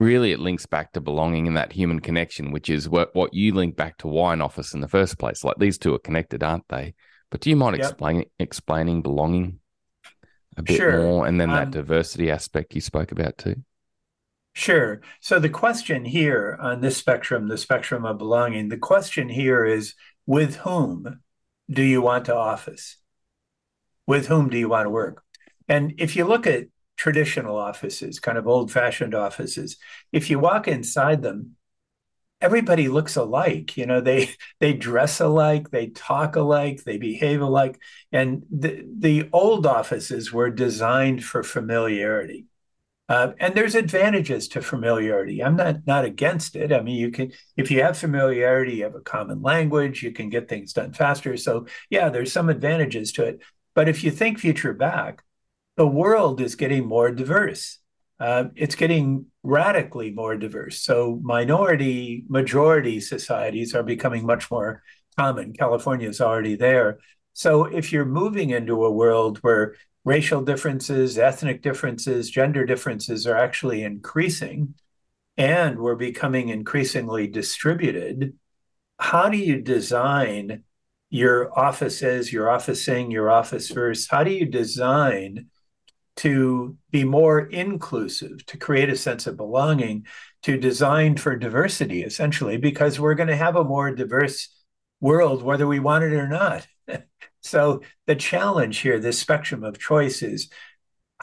[0.00, 3.54] really it links back to belonging and that human connection, which is what, what you
[3.54, 5.44] link back to wine office in the first place.
[5.44, 6.94] Like these two are connected, aren't they?
[7.30, 7.90] But do you mind yep.
[7.90, 9.60] explaining explaining belonging
[10.56, 11.02] a bit sure.
[11.02, 13.56] more and then that um, diversity aspect you spoke about too?
[14.52, 15.00] Sure.
[15.20, 19.94] So the question here on this spectrum, the spectrum of belonging, the question here is
[20.26, 21.20] with whom
[21.68, 22.98] do you want to office?
[24.06, 25.22] With whom do you want to work?
[25.68, 29.76] And if you look at traditional offices, kind of old fashioned offices,
[30.12, 31.56] if you walk inside them,
[32.40, 34.28] everybody looks alike you know they
[34.60, 37.80] they dress alike they talk alike they behave alike.
[38.12, 42.46] And the the old offices were designed for familiarity.
[43.08, 45.42] Uh, and there's advantages to familiarity.
[45.44, 46.72] I'm not not against it.
[46.72, 50.30] I mean you can if you have familiarity you have a common language you can
[50.30, 51.36] get things done faster.
[51.36, 53.40] So yeah there's some advantages to it
[53.74, 55.22] but if you think future back
[55.76, 57.78] the world is getting more diverse.
[58.20, 60.80] Uh, it's getting radically more diverse.
[60.80, 64.82] So minority majority societies are becoming much more
[65.18, 65.52] common.
[65.52, 66.98] California is already there.
[67.32, 73.36] So if you're moving into a world where racial differences, ethnic differences, gender differences are
[73.36, 74.74] actually increasing,
[75.36, 78.38] and we're becoming increasingly distributed,
[79.00, 80.62] how do you design
[81.14, 84.08] your office offices, your officing, your officers?
[84.10, 85.46] How do you design
[86.16, 90.06] to be more inclusive, to create a sense of belonging,
[90.42, 94.48] to design for diversity, essentially, because we're going to have a more diverse
[95.00, 96.66] world, whether we want it or not.
[97.42, 100.50] so the challenge here, this spectrum of choices,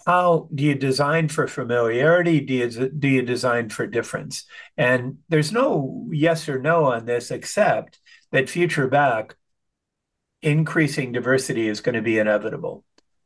[0.08, 2.40] how do you design for familiarity?
[2.40, 4.46] Do you, do you design for difference?
[4.78, 8.00] And there's no yes or no on this, except
[8.32, 9.36] that future back,
[10.42, 12.84] increasing diversity is going to be inevitable.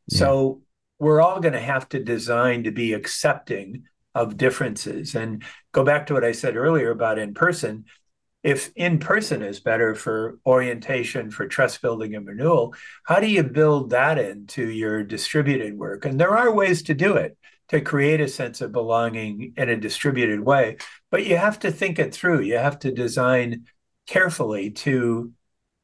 [0.07, 0.19] Yeah.
[0.19, 0.61] So
[0.99, 5.13] we're all going to have to design to be accepting of differences.
[5.15, 7.85] And go back to what I said earlier about in person.
[8.43, 12.75] If in person is better for orientation, for trust building and renewal,
[13.05, 16.05] how do you build that into your distributed work?
[16.05, 17.37] And there are ways to do it
[17.69, 20.77] to create a sense of belonging in a distributed way,
[21.09, 22.41] but you have to think it through.
[22.41, 23.65] You have to design
[24.05, 25.31] carefully to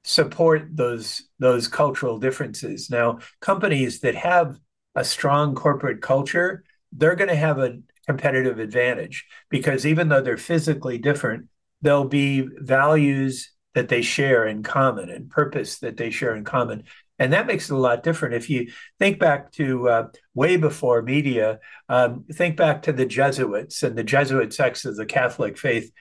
[0.03, 2.89] support those those cultural differences.
[2.89, 4.57] Now, companies that have
[4.95, 10.37] a strong corporate culture, they're going to have a competitive advantage because even though they're
[10.37, 11.47] physically different,
[11.81, 16.83] there'll be values that they share in common and purpose that they share in common.
[17.19, 18.33] And that makes it a lot different.
[18.33, 23.83] If you think back to uh, way before media, um, think back to the Jesuits
[23.83, 25.91] and the Jesuit sects of the Catholic faith.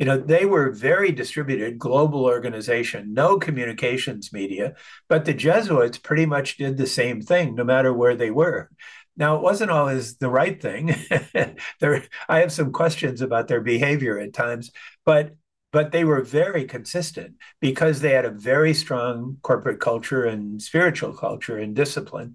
[0.00, 4.74] You know, they were very distributed, global organization, no communications media,
[5.10, 8.70] but the Jesuits pretty much did the same thing no matter where they were.
[9.18, 10.94] Now, it wasn't always the right thing.
[11.80, 14.70] there, I have some questions about their behavior at times,
[15.04, 15.36] but
[15.70, 21.12] but they were very consistent because they had a very strong corporate culture and spiritual
[21.12, 22.34] culture and discipline.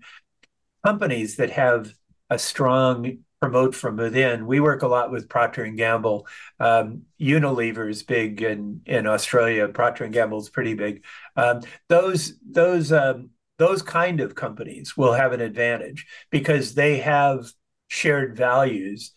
[0.85, 1.93] Companies that have
[2.29, 4.47] a strong promote from within.
[4.47, 6.27] We work a lot with Procter and Gamble.
[6.59, 9.67] Um, Unilever is big in in Australia.
[9.67, 11.03] Procter and Gamble is pretty big.
[11.35, 17.51] Um, those those um, those kind of companies will have an advantage because they have
[17.87, 19.11] shared values,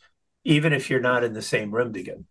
[0.45, 2.25] even if you're not in the same room together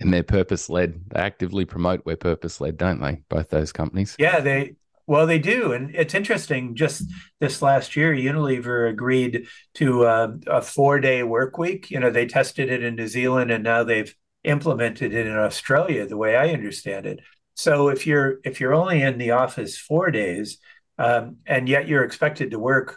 [0.00, 1.00] and they're purpose led.
[1.10, 3.22] They actively promote we're purpose led, don't they?
[3.28, 4.16] Both those companies.
[4.18, 4.76] Yeah, they
[5.10, 6.76] well they do, and it's interesting.
[6.76, 7.02] Just
[7.40, 11.90] this last year, Unilever agreed to uh, a four day work week.
[11.90, 16.06] You know, they tested it in New Zealand, and now they've implemented it in Australia.
[16.06, 17.18] The way I understand it.
[17.54, 20.58] So if you're if you're only in the office four days,
[20.96, 22.96] um, and yet you're expected to work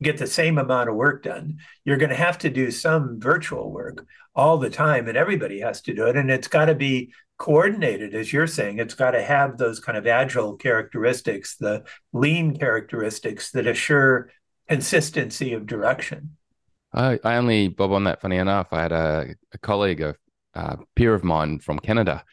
[0.00, 1.58] get the same amount of work done.
[1.84, 5.80] You're going to have to do some virtual work all the time, and everybody has
[5.82, 6.16] to do it.
[6.16, 8.78] And it's got to be coordinated, as you're saying.
[8.78, 14.30] It's got to have those kind of agile characteristics, the lean characteristics that assure
[14.68, 16.36] consistency of direction.
[16.92, 20.14] I, I only, Bob, on that, funny enough, I had a, a colleague, a,
[20.54, 22.24] a peer of mine from Canada,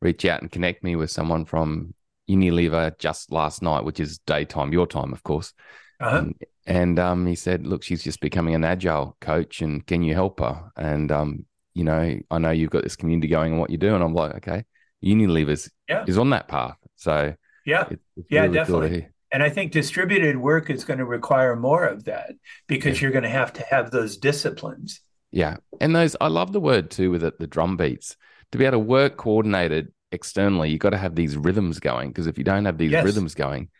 [0.00, 1.94] reach out and connect me with someone from
[2.28, 5.52] Unilever just last night, which is daytime, your time, of course.
[6.00, 6.18] Uh-huh.
[6.18, 6.34] And,
[6.66, 10.40] and um, he said, "Look, she's just becoming an agile coach, and can you help
[10.40, 13.78] her?" And um, you know, I know you've got this community going and what you
[13.78, 14.64] do, and I'm like, okay,
[15.04, 16.04] Unilever's yeah.
[16.06, 16.78] is on that path.
[16.96, 17.34] So
[17.66, 19.00] yeah, it, yeah, really definitely.
[19.02, 22.34] Cool and I think distributed work is going to require more of that
[22.68, 23.02] because yeah.
[23.02, 25.00] you're going to have to have those disciplines.
[25.32, 28.16] Yeah, and those I love the word too with it, the drum beats.
[28.52, 32.28] To be able to work coordinated externally, you've got to have these rhythms going because
[32.28, 33.04] if you don't have these yes.
[33.04, 33.70] rhythms going,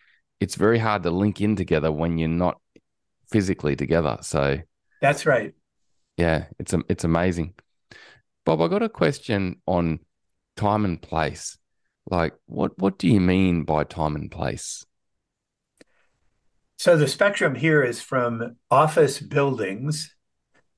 [0.40, 2.60] it's very hard to link in together when you're not
[3.30, 4.18] physically together.
[4.22, 4.58] So
[5.00, 5.54] that's right.
[6.16, 7.54] Yeah, it's it's amazing.
[8.44, 10.00] Bob, I got a question on
[10.56, 11.58] time and place.
[12.10, 14.84] Like, what what do you mean by time and place?
[16.76, 20.14] So the spectrum here is from office buildings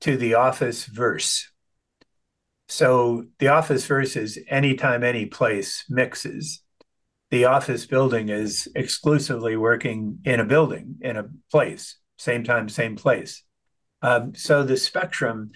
[0.01, 1.51] to the office verse.
[2.69, 6.61] So the office verse is anytime, any place mixes.
[7.29, 12.95] The office building is exclusively working in a building, in a place same time, same
[12.95, 13.43] place.
[14.01, 15.51] Um, so the spectrum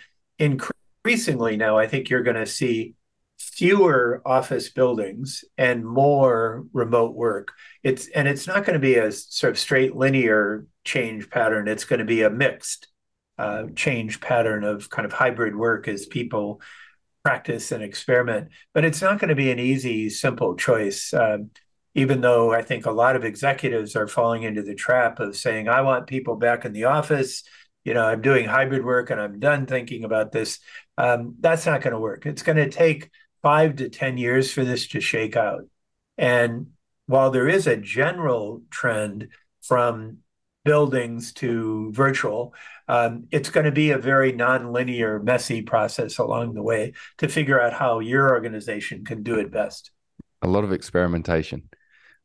[1.03, 2.95] increasingly now, I think you're going to see
[3.39, 7.53] fewer office buildings and more remote work.
[7.83, 11.67] It's and it's not going to be a sort of straight linear change pattern.
[11.67, 12.87] It's going to be a mixed
[13.37, 16.61] uh, change pattern of kind of hybrid work as people
[17.23, 18.49] practice and experiment.
[18.73, 21.13] But it's not going to be an easy, simple choice.
[21.13, 21.49] Um,
[21.93, 25.67] even though I think a lot of executives are falling into the trap of saying,
[25.67, 27.43] I want people back in the office.
[27.83, 30.59] You know, I'm doing hybrid work and I'm done thinking about this.
[30.97, 32.25] Um, that's not going to work.
[32.25, 33.09] It's going to take
[33.41, 35.65] five to 10 years for this to shake out.
[36.17, 36.67] And
[37.07, 39.29] while there is a general trend
[39.61, 40.19] from
[40.63, 42.53] buildings to virtual,
[42.87, 47.59] um, it's going to be a very nonlinear, messy process along the way to figure
[47.59, 49.91] out how your organization can do it best.
[50.43, 51.69] A lot of experimentation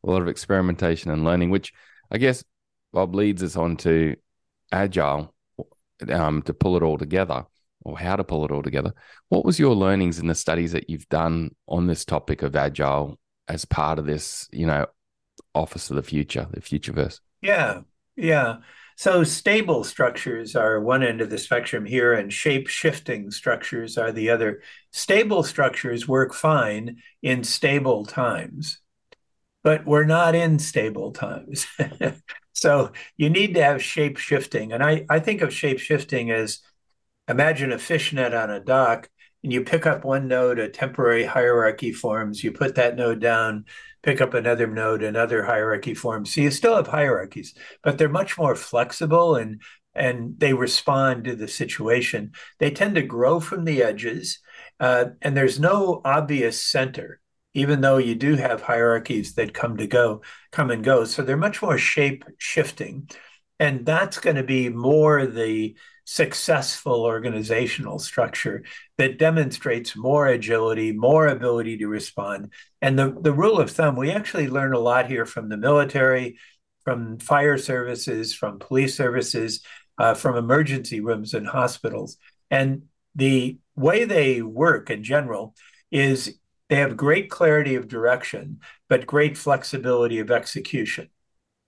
[0.07, 1.73] a lot of experimentation and learning, which
[2.11, 2.45] I guess
[2.93, 4.17] Bob leads us on to
[4.73, 5.35] agile
[6.09, 7.45] um, to pull it all together
[7.87, 8.93] or how to pull it all together.
[9.29, 13.19] What was your learnings in the studies that you've done on this topic of agile
[13.47, 14.87] as part of this, you know,
[15.55, 17.21] office of the future, the futureverse?
[17.43, 17.83] Yeah,
[18.17, 18.57] yeah.
[18.97, 24.11] So stable structures are one end of the spectrum here, and shape shifting structures are
[24.11, 24.63] the other.
[24.91, 28.81] Stable structures work fine in stable times
[29.67, 31.67] but we're not in stable times.
[32.53, 34.73] so you need to have shape shifting.
[34.73, 36.61] And I, I think of shape shifting as
[37.29, 39.09] imagine a fishnet on a dock
[39.43, 43.65] and you pick up one node, a temporary hierarchy forms, you put that node down,
[44.03, 46.35] pick up another node, another hierarchy forms.
[46.35, 49.61] So you still have hierarchies, but they're much more flexible and
[49.95, 52.33] and they respond to the situation.
[52.59, 54.41] They tend to grow from the edges,
[54.79, 57.21] uh, and there's no obvious center
[57.57, 60.21] even though you do have hierarchies that come to go,
[60.53, 61.07] come and go.
[61.07, 63.09] So they're much more shape shifting.
[63.59, 65.75] And that's going to be more the
[66.07, 68.63] successful organizational structure
[68.97, 72.53] that demonstrates more agility, more ability to respond.
[72.81, 76.39] And the, the rule of thumb, we actually learn a lot here from the military,
[76.85, 79.63] from fire services, from police services,
[79.99, 82.19] uh, from emergency rooms and hospitals.
[82.53, 82.83] And
[83.17, 85.57] the way they work in general
[85.91, 86.39] is
[86.69, 91.09] they have great clarity of direction, but great flexibility of execution.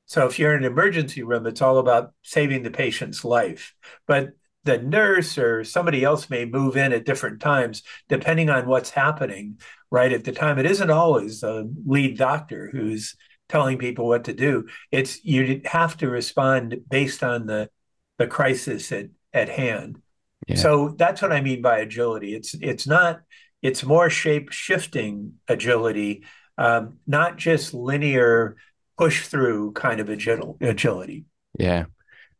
[0.08, 3.74] So if you're in an emergency room, it's all about saving the patient's life.
[4.06, 4.30] But
[4.64, 9.60] the nurse or somebody else may move in at different times, depending on what's happening
[9.90, 10.58] right at the time.
[10.58, 13.16] It isn't always the lead doctor who's
[13.48, 14.66] telling people what to do.
[14.90, 17.70] It's you have to respond based on the
[18.18, 20.00] the crisis at, at hand.
[20.46, 20.56] Yeah.
[20.56, 22.34] So that's what I mean by agility.
[22.34, 23.20] It's it's not
[23.62, 26.24] it's more shape shifting agility,
[26.56, 28.56] um, not just linear
[28.98, 31.24] push through kind of agility.
[31.58, 31.86] Yeah.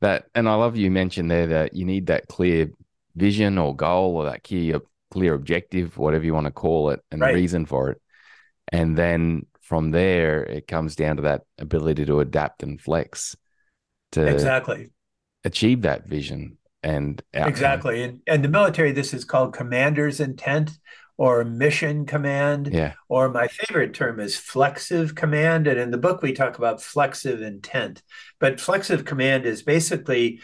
[0.00, 2.70] That and I love you mentioned there that you need that clear
[3.16, 4.80] vision or goal or that clear
[5.10, 7.34] clear objective, whatever you want to call it, and right.
[7.34, 8.02] reason for it.
[8.70, 13.36] And then from there it comes down to that ability to adapt and flex
[14.12, 14.88] to exactly
[15.44, 17.50] achieve that vision and outcome.
[17.50, 20.70] exactly and, and the military this is called commander's intent
[21.18, 22.70] or mission command.
[22.72, 22.94] Yeah.
[23.08, 25.66] Or my favorite term is flexive command.
[25.66, 28.02] And in the book, we talk about flexive intent.
[28.38, 30.40] But flexive command is basically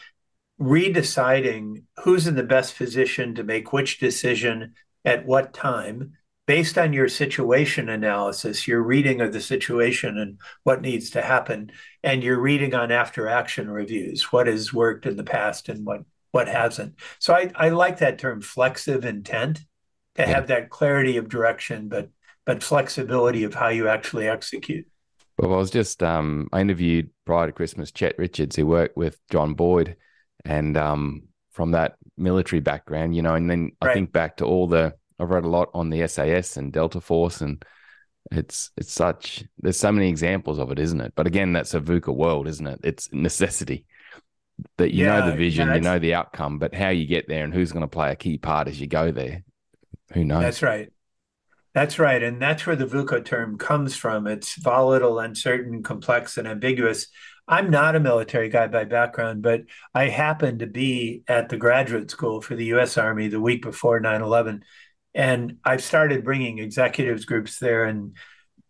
[0.61, 6.13] redeciding who's in the best position to make which decision at what time
[6.47, 11.73] based on your situation analysis, your reading of the situation and what needs to happen,
[12.03, 16.03] and your reading on after action reviews, what has worked in the past and what
[16.33, 16.95] what hasn't.
[17.21, 19.61] So I, I like that term flexive intent
[20.17, 20.29] to yeah.
[20.29, 22.11] have that clarity of direction, but
[22.45, 24.87] but flexibility of how you actually execute.
[25.39, 29.19] Well, I was just um, I interviewed prior to Christmas Chet Richards, who worked with
[29.31, 29.97] John Boyd,
[30.45, 33.91] and um, from that military background, you know, and then right.
[33.91, 37.01] I think back to all the I've read a lot on the SAS and Delta
[37.01, 37.65] Force, and
[38.31, 41.13] it's it's such there's so many examples of it, isn't it?
[41.17, 42.81] But again, that's a VUCA world, isn't it?
[42.85, 43.87] It's necessity
[44.77, 47.27] that you yeah, know the vision, yeah, you know the outcome, but how you get
[47.27, 49.43] there and who's going to play a key part as you go there
[50.13, 50.43] who knows?
[50.43, 50.93] That's right.
[51.75, 52.23] That's right.
[52.23, 54.27] And that's where the VUCA term comes from.
[54.29, 57.09] It's volatile, uncertain, complex, and ambiguous.
[57.49, 62.11] I'm not a military guy by background, but I happened to be at the graduate
[62.11, 64.65] school for the US Army the week before 9 11.
[65.15, 67.85] And I've started bringing executives groups there.
[67.85, 68.17] And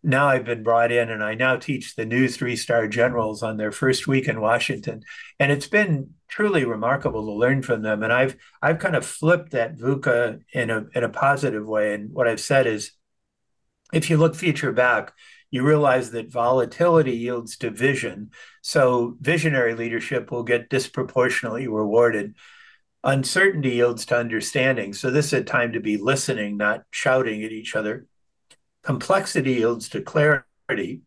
[0.05, 3.57] now I've been brought in and I now teach the new three star generals on
[3.57, 5.01] their first week in Washington.
[5.39, 8.03] And it's been truly remarkable to learn from them.
[8.03, 11.93] And I've I've kind of flipped that VUCA in a in a positive way.
[11.93, 12.91] And what I've said is
[13.93, 15.13] if you look future back,
[15.49, 18.31] you realize that volatility yields to vision.
[18.61, 22.35] So visionary leadership will get disproportionately rewarded.
[23.03, 24.93] Uncertainty yields to understanding.
[24.93, 28.07] So this is a time to be listening, not shouting at each other
[28.85, 31.01] Complexity yields to clarity.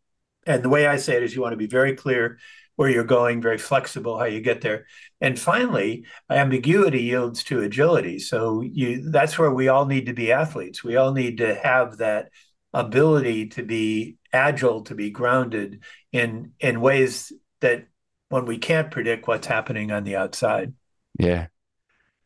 [0.46, 2.38] And the way I say it is you want to be very clear
[2.76, 4.86] where you're going, very flexible how you get there.
[5.20, 8.18] And finally, ambiguity yields to agility.
[8.20, 10.84] So you that's where we all need to be athletes.
[10.84, 12.30] We all need to have that
[12.72, 17.88] ability to be agile, to be grounded in in ways that
[18.28, 20.72] when we can't predict what's happening on the outside.
[21.18, 21.48] Yeah.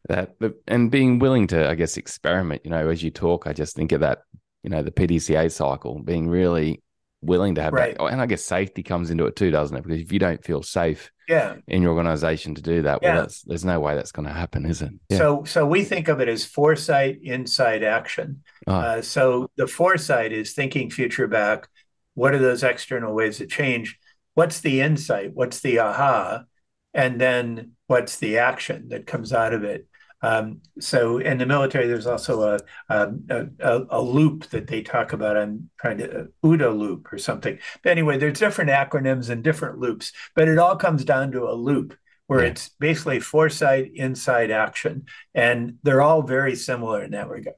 [0.09, 0.35] That
[0.67, 3.93] and being willing to, I guess, experiment, you know, as you talk, I just think
[3.93, 4.23] of that
[4.63, 6.83] you know, the PDCA cycle, being really
[7.23, 7.97] willing to have right.
[7.97, 8.05] that.
[8.07, 9.83] And I guess safety comes into it too, doesn't it?
[9.83, 11.57] Because if you don't feel safe yeah.
[11.69, 13.15] in your organization to do that, yeah.
[13.15, 14.91] well, there's no way that's going to happen, is it?
[15.09, 15.19] Yeah.
[15.19, 18.43] So, so we think of it as foresight, insight, action.
[18.67, 18.75] Oh.
[18.75, 21.69] Uh, so the foresight is thinking future back.
[22.15, 23.99] What are those external ways of change?
[24.35, 25.33] What's the insight?
[25.33, 26.45] What's the aha?
[26.93, 29.87] And then what's the action that comes out of it?
[30.23, 33.13] Um, so in the military, there's also a, a,
[33.59, 35.37] a, a, loop that they talk about.
[35.37, 37.59] I'm trying to uh, OODA loop or something.
[37.83, 41.55] But anyway, there's different acronyms and different loops, but it all comes down to a
[41.55, 41.97] loop
[42.29, 42.51] where yeah.
[42.51, 47.57] it's basically foresight, insight, action, and they're all very similar in that regard.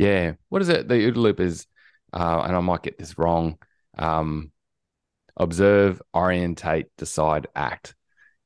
[0.00, 0.88] Yeah, what is it?
[0.88, 1.66] The OODA loop is,
[2.14, 3.58] uh, and I might get this wrong.
[3.98, 4.50] Um,
[5.36, 7.94] observe, orientate, decide, act.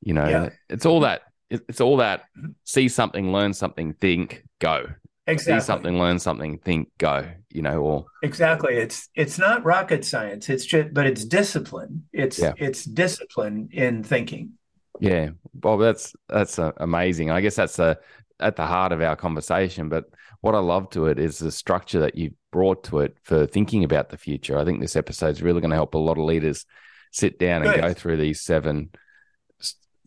[0.01, 0.49] You know, yeah.
[0.69, 1.21] it's all that
[1.67, 2.23] it's all that
[2.63, 4.87] see something, learn something, think, go.
[5.25, 5.61] Exactly.
[5.61, 7.25] See something, learn something, think, go.
[7.49, 8.75] You know, or exactly.
[8.75, 10.49] It's it's not rocket science.
[10.49, 12.05] It's just, but it's discipline.
[12.11, 12.53] It's yeah.
[12.57, 14.53] it's discipline in thinking.
[14.99, 17.31] Yeah, Bob, that's that's uh, amazing.
[17.31, 17.95] I guess that's uh,
[18.39, 19.89] at the heart of our conversation.
[19.89, 20.05] But
[20.41, 23.83] what I love to it is the structure that you've brought to it for thinking
[23.83, 24.57] about the future.
[24.57, 26.65] I think this episode is really going to help a lot of leaders
[27.11, 28.89] sit down and go through these seven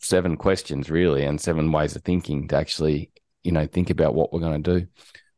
[0.01, 3.11] seven questions really and seven ways of thinking to actually,
[3.43, 4.87] you know, think about what we're going to do.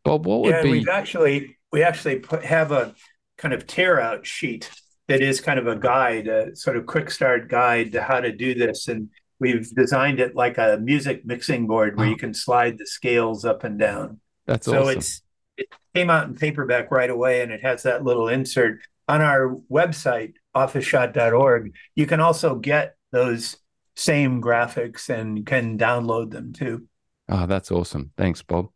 [0.05, 0.71] Bob, what would yeah, be?
[0.71, 2.95] We've actually we actually put, have a
[3.37, 4.71] kind of tear out sheet
[5.09, 8.33] that is kind of a guide, a sort of quick start guide to how to
[8.33, 12.11] do this, and we've designed it like a music mixing board where oh.
[12.11, 14.21] you can slide the scales up and down.
[14.47, 14.99] That's so awesome.
[14.99, 15.23] it's
[15.57, 19.57] it came out in paperback right away, and it has that little insert on our
[19.71, 21.75] website officeshock.org.
[21.95, 23.57] You can also get those
[23.99, 26.87] same graphics and can download them too.
[27.29, 28.13] Oh, that's awesome.
[28.17, 28.69] Thanks, Bob.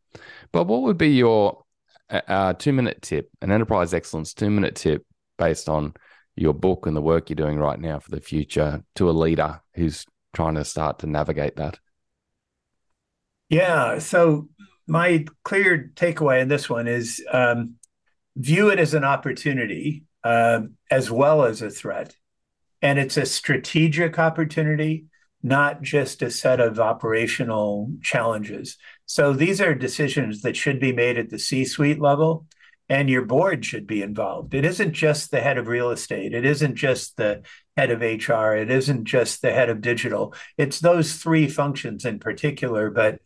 [0.51, 1.65] Bob, what would be your
[2.11, 5.07] uh, uh two minute tip, an enterprise excellence two minute tip
[5.39, 5.95] based on
[6.35, 9.61] your book and the work you're doing right now for the future to a leader
[9.75, 10.05] who's
[10.35, 11.79] trying to start to navigate that?
[13.49, 14.01] Yeah.
[14.01, 14.49] So,
[14.89, 17.75] my clear takeaway in this one is um,
[18.37, 22.17] view it as an opportunity uh, as well as a threat.
[22.81, 25.07] And it's a strategic opportunity
[25.43, 28.77] not just a set of operational challenges.
[29.07, 32.47] So these are decisions that should be made at the C suite level,
[32.89, 34.55] and your board should be involved.
[34.55, 37.43] It isn't just the head of real estate, it isn't just the
[37.77, 40.35] head of HR, it isn't just the head of digital.
[40.59, 43.21] It's those three functions in particular, but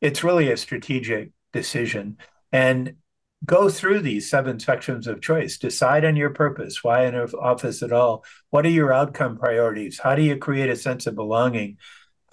[0.00, 2.18] it's really a strategic decision.
[2.52, 2.96] And
[3.44, 5.58] go through these seven sections of choice.
[5.58, 6.82] Decide on your purpose.
[6.82, 8.24] Why in office at all?
[8.50, 9.98] What are your outcome priorities?
[9.98, 11.78] How do you create a sense of belonging?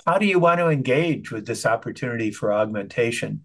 [0.06, 3.44] How do you want to engage with this opportunity for augmentation?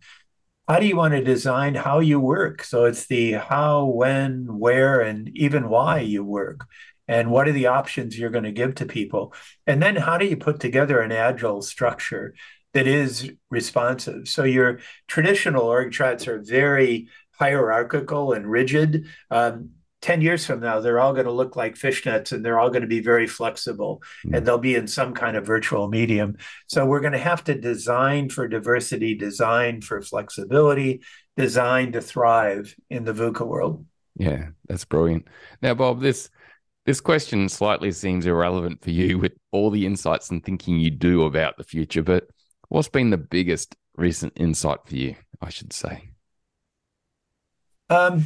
[0.66, 2.62] How do you want to design how you work?
[2.62, 6.66] So it's the how when where and even why you work
[7.06, 9.32] and what are the options you're going to give to people?
[9.66, 12.34] And then how do you put together an agile structure
[12.74, 14.28] that is responsive?
[14.28, 17.09] So your traditional org charts are very
[17.39, 19.07] hierarchical and rigid.
[19.30, 19.70] Um,
[20.01, 22.82] 10 years from now, they're all going to look like fishnets and they're all going
[22.82, 24.36] to be very flexible mm.
[24.36, 26.36] and they'll be in some kind of virtual medium.
[26.68, 31.03] So we're going to have to design for diversity, design for flexibility,
[31.36, 33.84] design to thrive in the VUCA world.
[34.16, 35.26] Yeah, that's brilliant.
[35.62, 36.30] Now, Bob, this
[36.86, 41.24] this question slightly seems irrelevant for you with all the insights and thinking you do
[41.24, 42.28] about the future, but
[42.70, 46.07] what's been the biggest recent insight for you, I should say?
[47.91, 48.24] Um,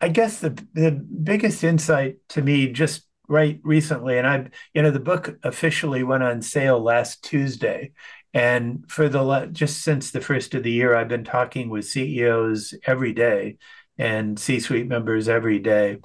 [0.00, 4.90] I guess the the biggest insight to me just right recently, and I, you know,
[4.90, 7.92] the book officially went on sale last Tuesday,
[8.34, 12.74] and for the just since the first of the year, I've been talking with CEOs
[12.84, 13.56] every day
[13.98, 15.98] and C-suite members every day.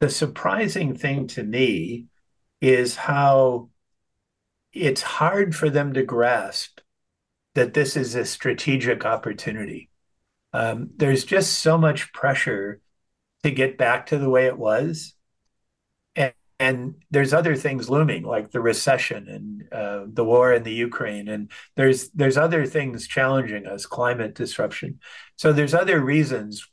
[0.00, 2.06] The surprising thing to me
[2.60, 3.70] is how
[4.72, 6.80] it's hard for them to grasp
[7.54, 9.90] that this is a strategic opportunity
[10.56, 12.80] um, there's just so much pressure
[13.42, 15.14] to get back to the way it was.
[16.14, 20.72] And, and there's other things looming like the recession and uh, the war in the
[20.72, 21.28] Ukraine.
[21.28, 25.00] And there's, there's other things challenging us, climate disruption.
[25.36, 26.66] So there's other reasons.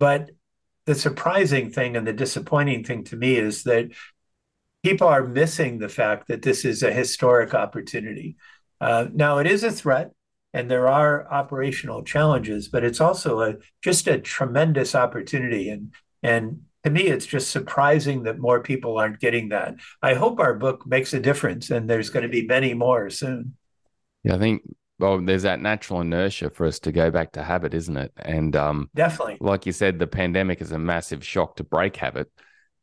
[0.00, 0.30] But
[0.86, 3.92] the surprising thing and the disappointing thing to me is that
[4.82, 8.38] people are missing the fact that this is a historic opportunity.
[8.80, 10.10] Uh, now, it is a threat
[10.52, 15.70] and there are operational challenges, but it's also a just a tremendous opportunity.
[15.70, 15.92] And
[16.22, 19.74] and to me, it's just surprising that more people aren't getting that.
[20.02, 23.56] I hope our book makes a difference, and there's going to be many more soon.
[24.24, 24.62] Yeah, I think
[24.98, 28.12] well, there's that natural inertia for us to go back to habit, isn't it?
[28.16, 32.30] And um, definitely, like you said, the pandemic is a massive shock to break habit,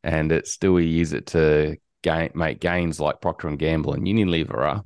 [0.02, 4.06] and it still we use it to gain make gains like Procter and Gamble and
[4.06, 4.84] Unilever are,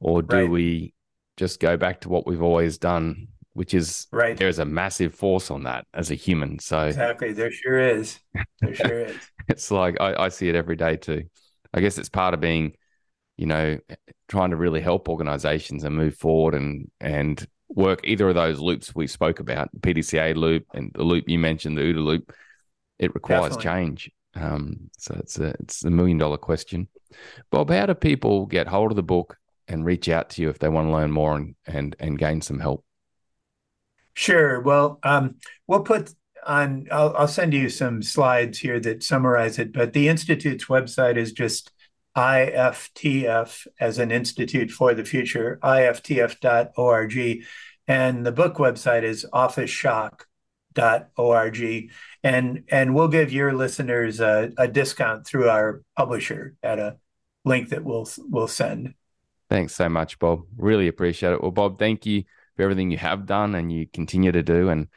[0.00, 0.50] or do right.
[0.50, 0.93] we
[1.36, 4.36] just go back to what we've always done, which is right.
[4.36, 6.58] There's a massive force on that as a human.
[6.58, 8.18] So exactly, there sure is.
[8.60, 9.16] There sure is.
[9.48, 11.24] it's like I, I see it every day too.
[11.72, 12.74] I guess it's part of being,
[13.36, 13.78] you know,
[14.28, 18.94] trying to really help organizations and move forward and and work either of those loops
[18.94, 22.32] we spoke about, the PDCA loop and the loop you mentioned, the OODA loop.
[22.98, 23.64] It requires Definitely.
[23.64, 24.10] change.
[24.36, 26.88] Um, so it's a it's a million dollar question.
[27.50, 29.36] Bob, how do people get hold of the book
[29.68, 32.40] and reach out to you if they want to learn more and and, and gain
[32.40, 32.84] some help?
[34.14, 34.60] Sure.
[34.60, 35.36] Well, um,
[35.66, 36.14] we'll put
[36.46, 36.86] on.
[36.90, 39.72] I'll, I'll send you some slides here that summarize it.
[39.72, 41.72] But the institute's website is just
[42.16, 47.44] IFTF as an institute for the future, iftf.org.
[47.86, 49.70] And the book website is office
[50.76, 51.90] officeshock.org.
[52.22, 56.98] And, and we'll give your listeners a, a discount through our publisher at a
[57.44, 58.94] link that we'll, we'll send.
[59.50, 60.42] Thanks so much, Bob.
[60.56, 61.42] Really appreciate it.
[61.42, 62.24] Well, Bob, thank you
[62.56, 64.68] for everything you have done and you continue to do.
[64.68, 64.88] And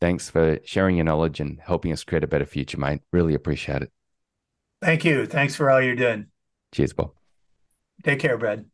[0.00, 3.00] thanks for sharing your knowledge and helping us create a better future, mate.
[3.12, 3.92] Really appreciate it.
[4.80, 5.26] Thank you.
[5.26, 6.26] Thanks for all you're doing.
[6.72, 7.10] Cheers, Bob.
[8.04, 8.66] Take care, Brad.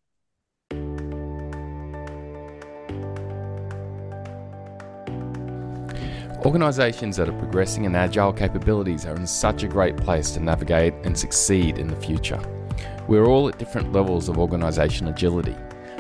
[6.44, 10.92] Organisations that are progressing in agile capabilities are in such a great place to navigate
[11.04, 12.38] and succeed in the future.
[13.06, 15.54] We're all at different levels of organisation agility.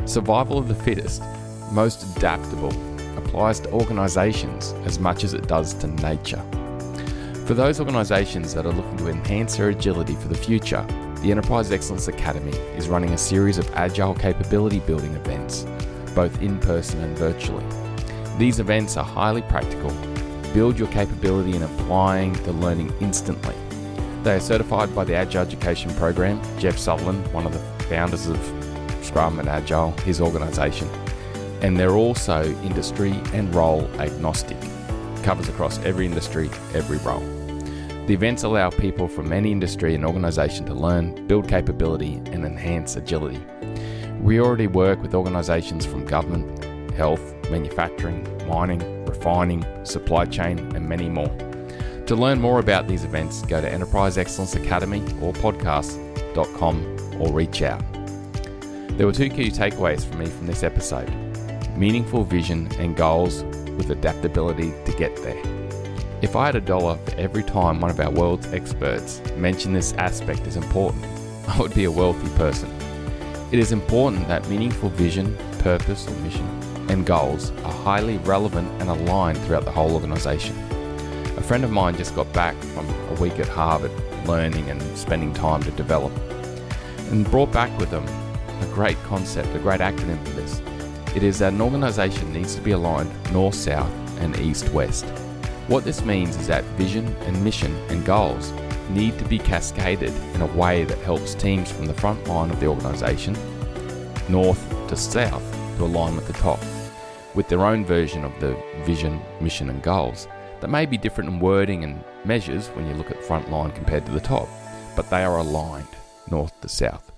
[0.06, 1.22] Survival of the fittest,
[1.70, 2.72] most adaptable,
[3.18, 6.42] applies to organisations as much as it does to nature.
[7.46, 10.84] For those organisations that are looking to enhance their agility for the future,
[11.20, 15.66] the Enterprise Excellence Academy is running a series of agile capability building events,
[16.14, 17.64] both in person and virtually.
[18.38, 19.90] These events are highly practical
[20.54, 23.56] build your capability in applying the learning instantly.
[24.24, 28.38] They are certified by the Agile Education Program, Jeff Sutherland, one of the founders of
[29.02, 30.88] Scrum and Agile, his organisation.
[31.60, 34.56] And they're also industry and role agnostic.
[35.24, 37.20] Covers across every industry, every role.
[38.06, 42.96] The events allow people from any industry and organisation to learn, build capability, and enhance
[42.96, 43.44] agility.
[44.22, 46.64] We already work with organisations from government,
[46.94, 51.30] health, manufacturing, mining, refining, supply chain, and many more.
[52.06, 57.62] To learn more about these events, go to Enterprise Excellence Academy or podcast.com or reach
[57.62, 57.82] out.
[58.98, 61.10] There were two key takeaways for me from this episode
[61.78, 63.42] meaningful vision and goals
[63.76, 65.42] with adaptability to get there.
[66.22, 69.94] If I had a dollar for every time one of our world's experts mentioned this
[69.94, 71.04] aspect is important,
[71.48, 72.70] I would be a wealthy person.
[73.50, 76.46] It is important that meaningful vision, purpose, or mission
[76.88, 80.54] and goals are highly relevant and aligned throughout the whole organisation.
[81.36, 83.92] A friend of mine just got back from a week at Harvard
[84.26, 86.12] learning and spending time to develop
[87.10, 88.06] and brought back with them
[88.60, 90.62] a great concept, a great acronym for this.
[91.14, 95.04] It is that an organisation needs to be aligned north south and east west.
[95.66, 98.52] What this means is that vision and mission and goals
[98.90, 102.60] need to be cascaded in a way that helps teams from the front line of
[102.60, 103.36] the organisation,
[104.28, 105.42] north to south,
[105.78, 106.60] to align with the top
[107.34, 110.28] with their own version of the vision, mission, and goals
[110.64, 113.70] that may be different in wording and measures when you look at the front line
[113.72, 114.48] compared to the top,
[114.96, 115.86] but they are aligned
[116.30, 117.12] north to south.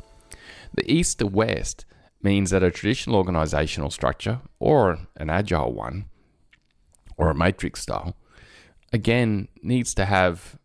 [0.74, 1.84] The east to west
[2.20, 6.07] means that a traditional organizational structure, or an agile one,
[7.16, 8.16] or a matrix style,
[8.92, 10.59] again needs to have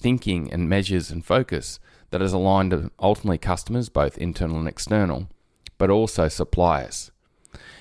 [0.00, 1.80] thinking and measures and focus
[2.12, 5.28] that is aligned to ultimately customers, both internal and external,
[5.76, 7.10] but also suppliers.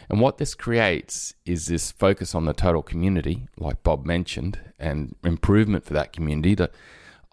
[0.09, 5.15] And what this creates is this focus on the total community, like Bob mentioned, and
[5.23, 6.69] improvement for that community to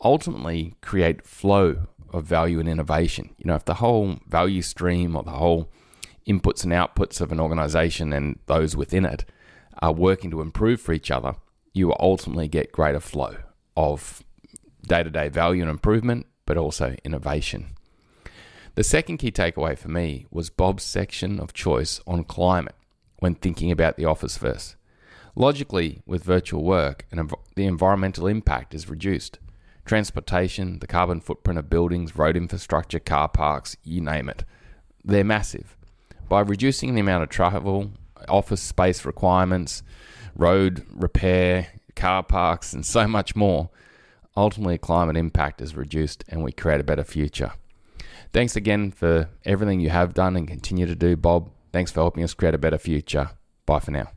[0.03, 3.31] ultimately create flow of value and innovation.
[3.39, 5.71] You know, if the whole value stream or the whole
[6.27, 9.25] inputs and outputs of an organization and those within it
[9.83, 11.35] are working to improve for each other,
[11.73, 13.37] you will ultimately get greater flow
[13.77, 14.23] of
[14.87, 17.77] day to day value and improvement, but also innovation.
[18.77, 22.77] The second key takeaway for me was Bob's section of choice on climate
[23.19, 24.77] when thinking about the office verse.
[25.35, 29.39] Logically, with virtual work, the environmental impact is reduced.
[29.85, 34.45] Transportation, the carbon footprint of buildings, road infrastructure, car parks, you name it,
[35.05, 35.77] they're massive.
[36.29, 37.91] By reducing the amount of travel,
[38.29, 39.83] office space requirements,
[40.37, 43.69] road repair, car parks, and so much more,
[44.37, 47.53] ultimately climate impact is reduced and we create a better future.
[48.33, 51.51] Thanks again for everything you have done and continue to do, Bob.
[51.73, 53.31] Thanks for helping us create a better future.
[53.67, 54.09] Bye for now.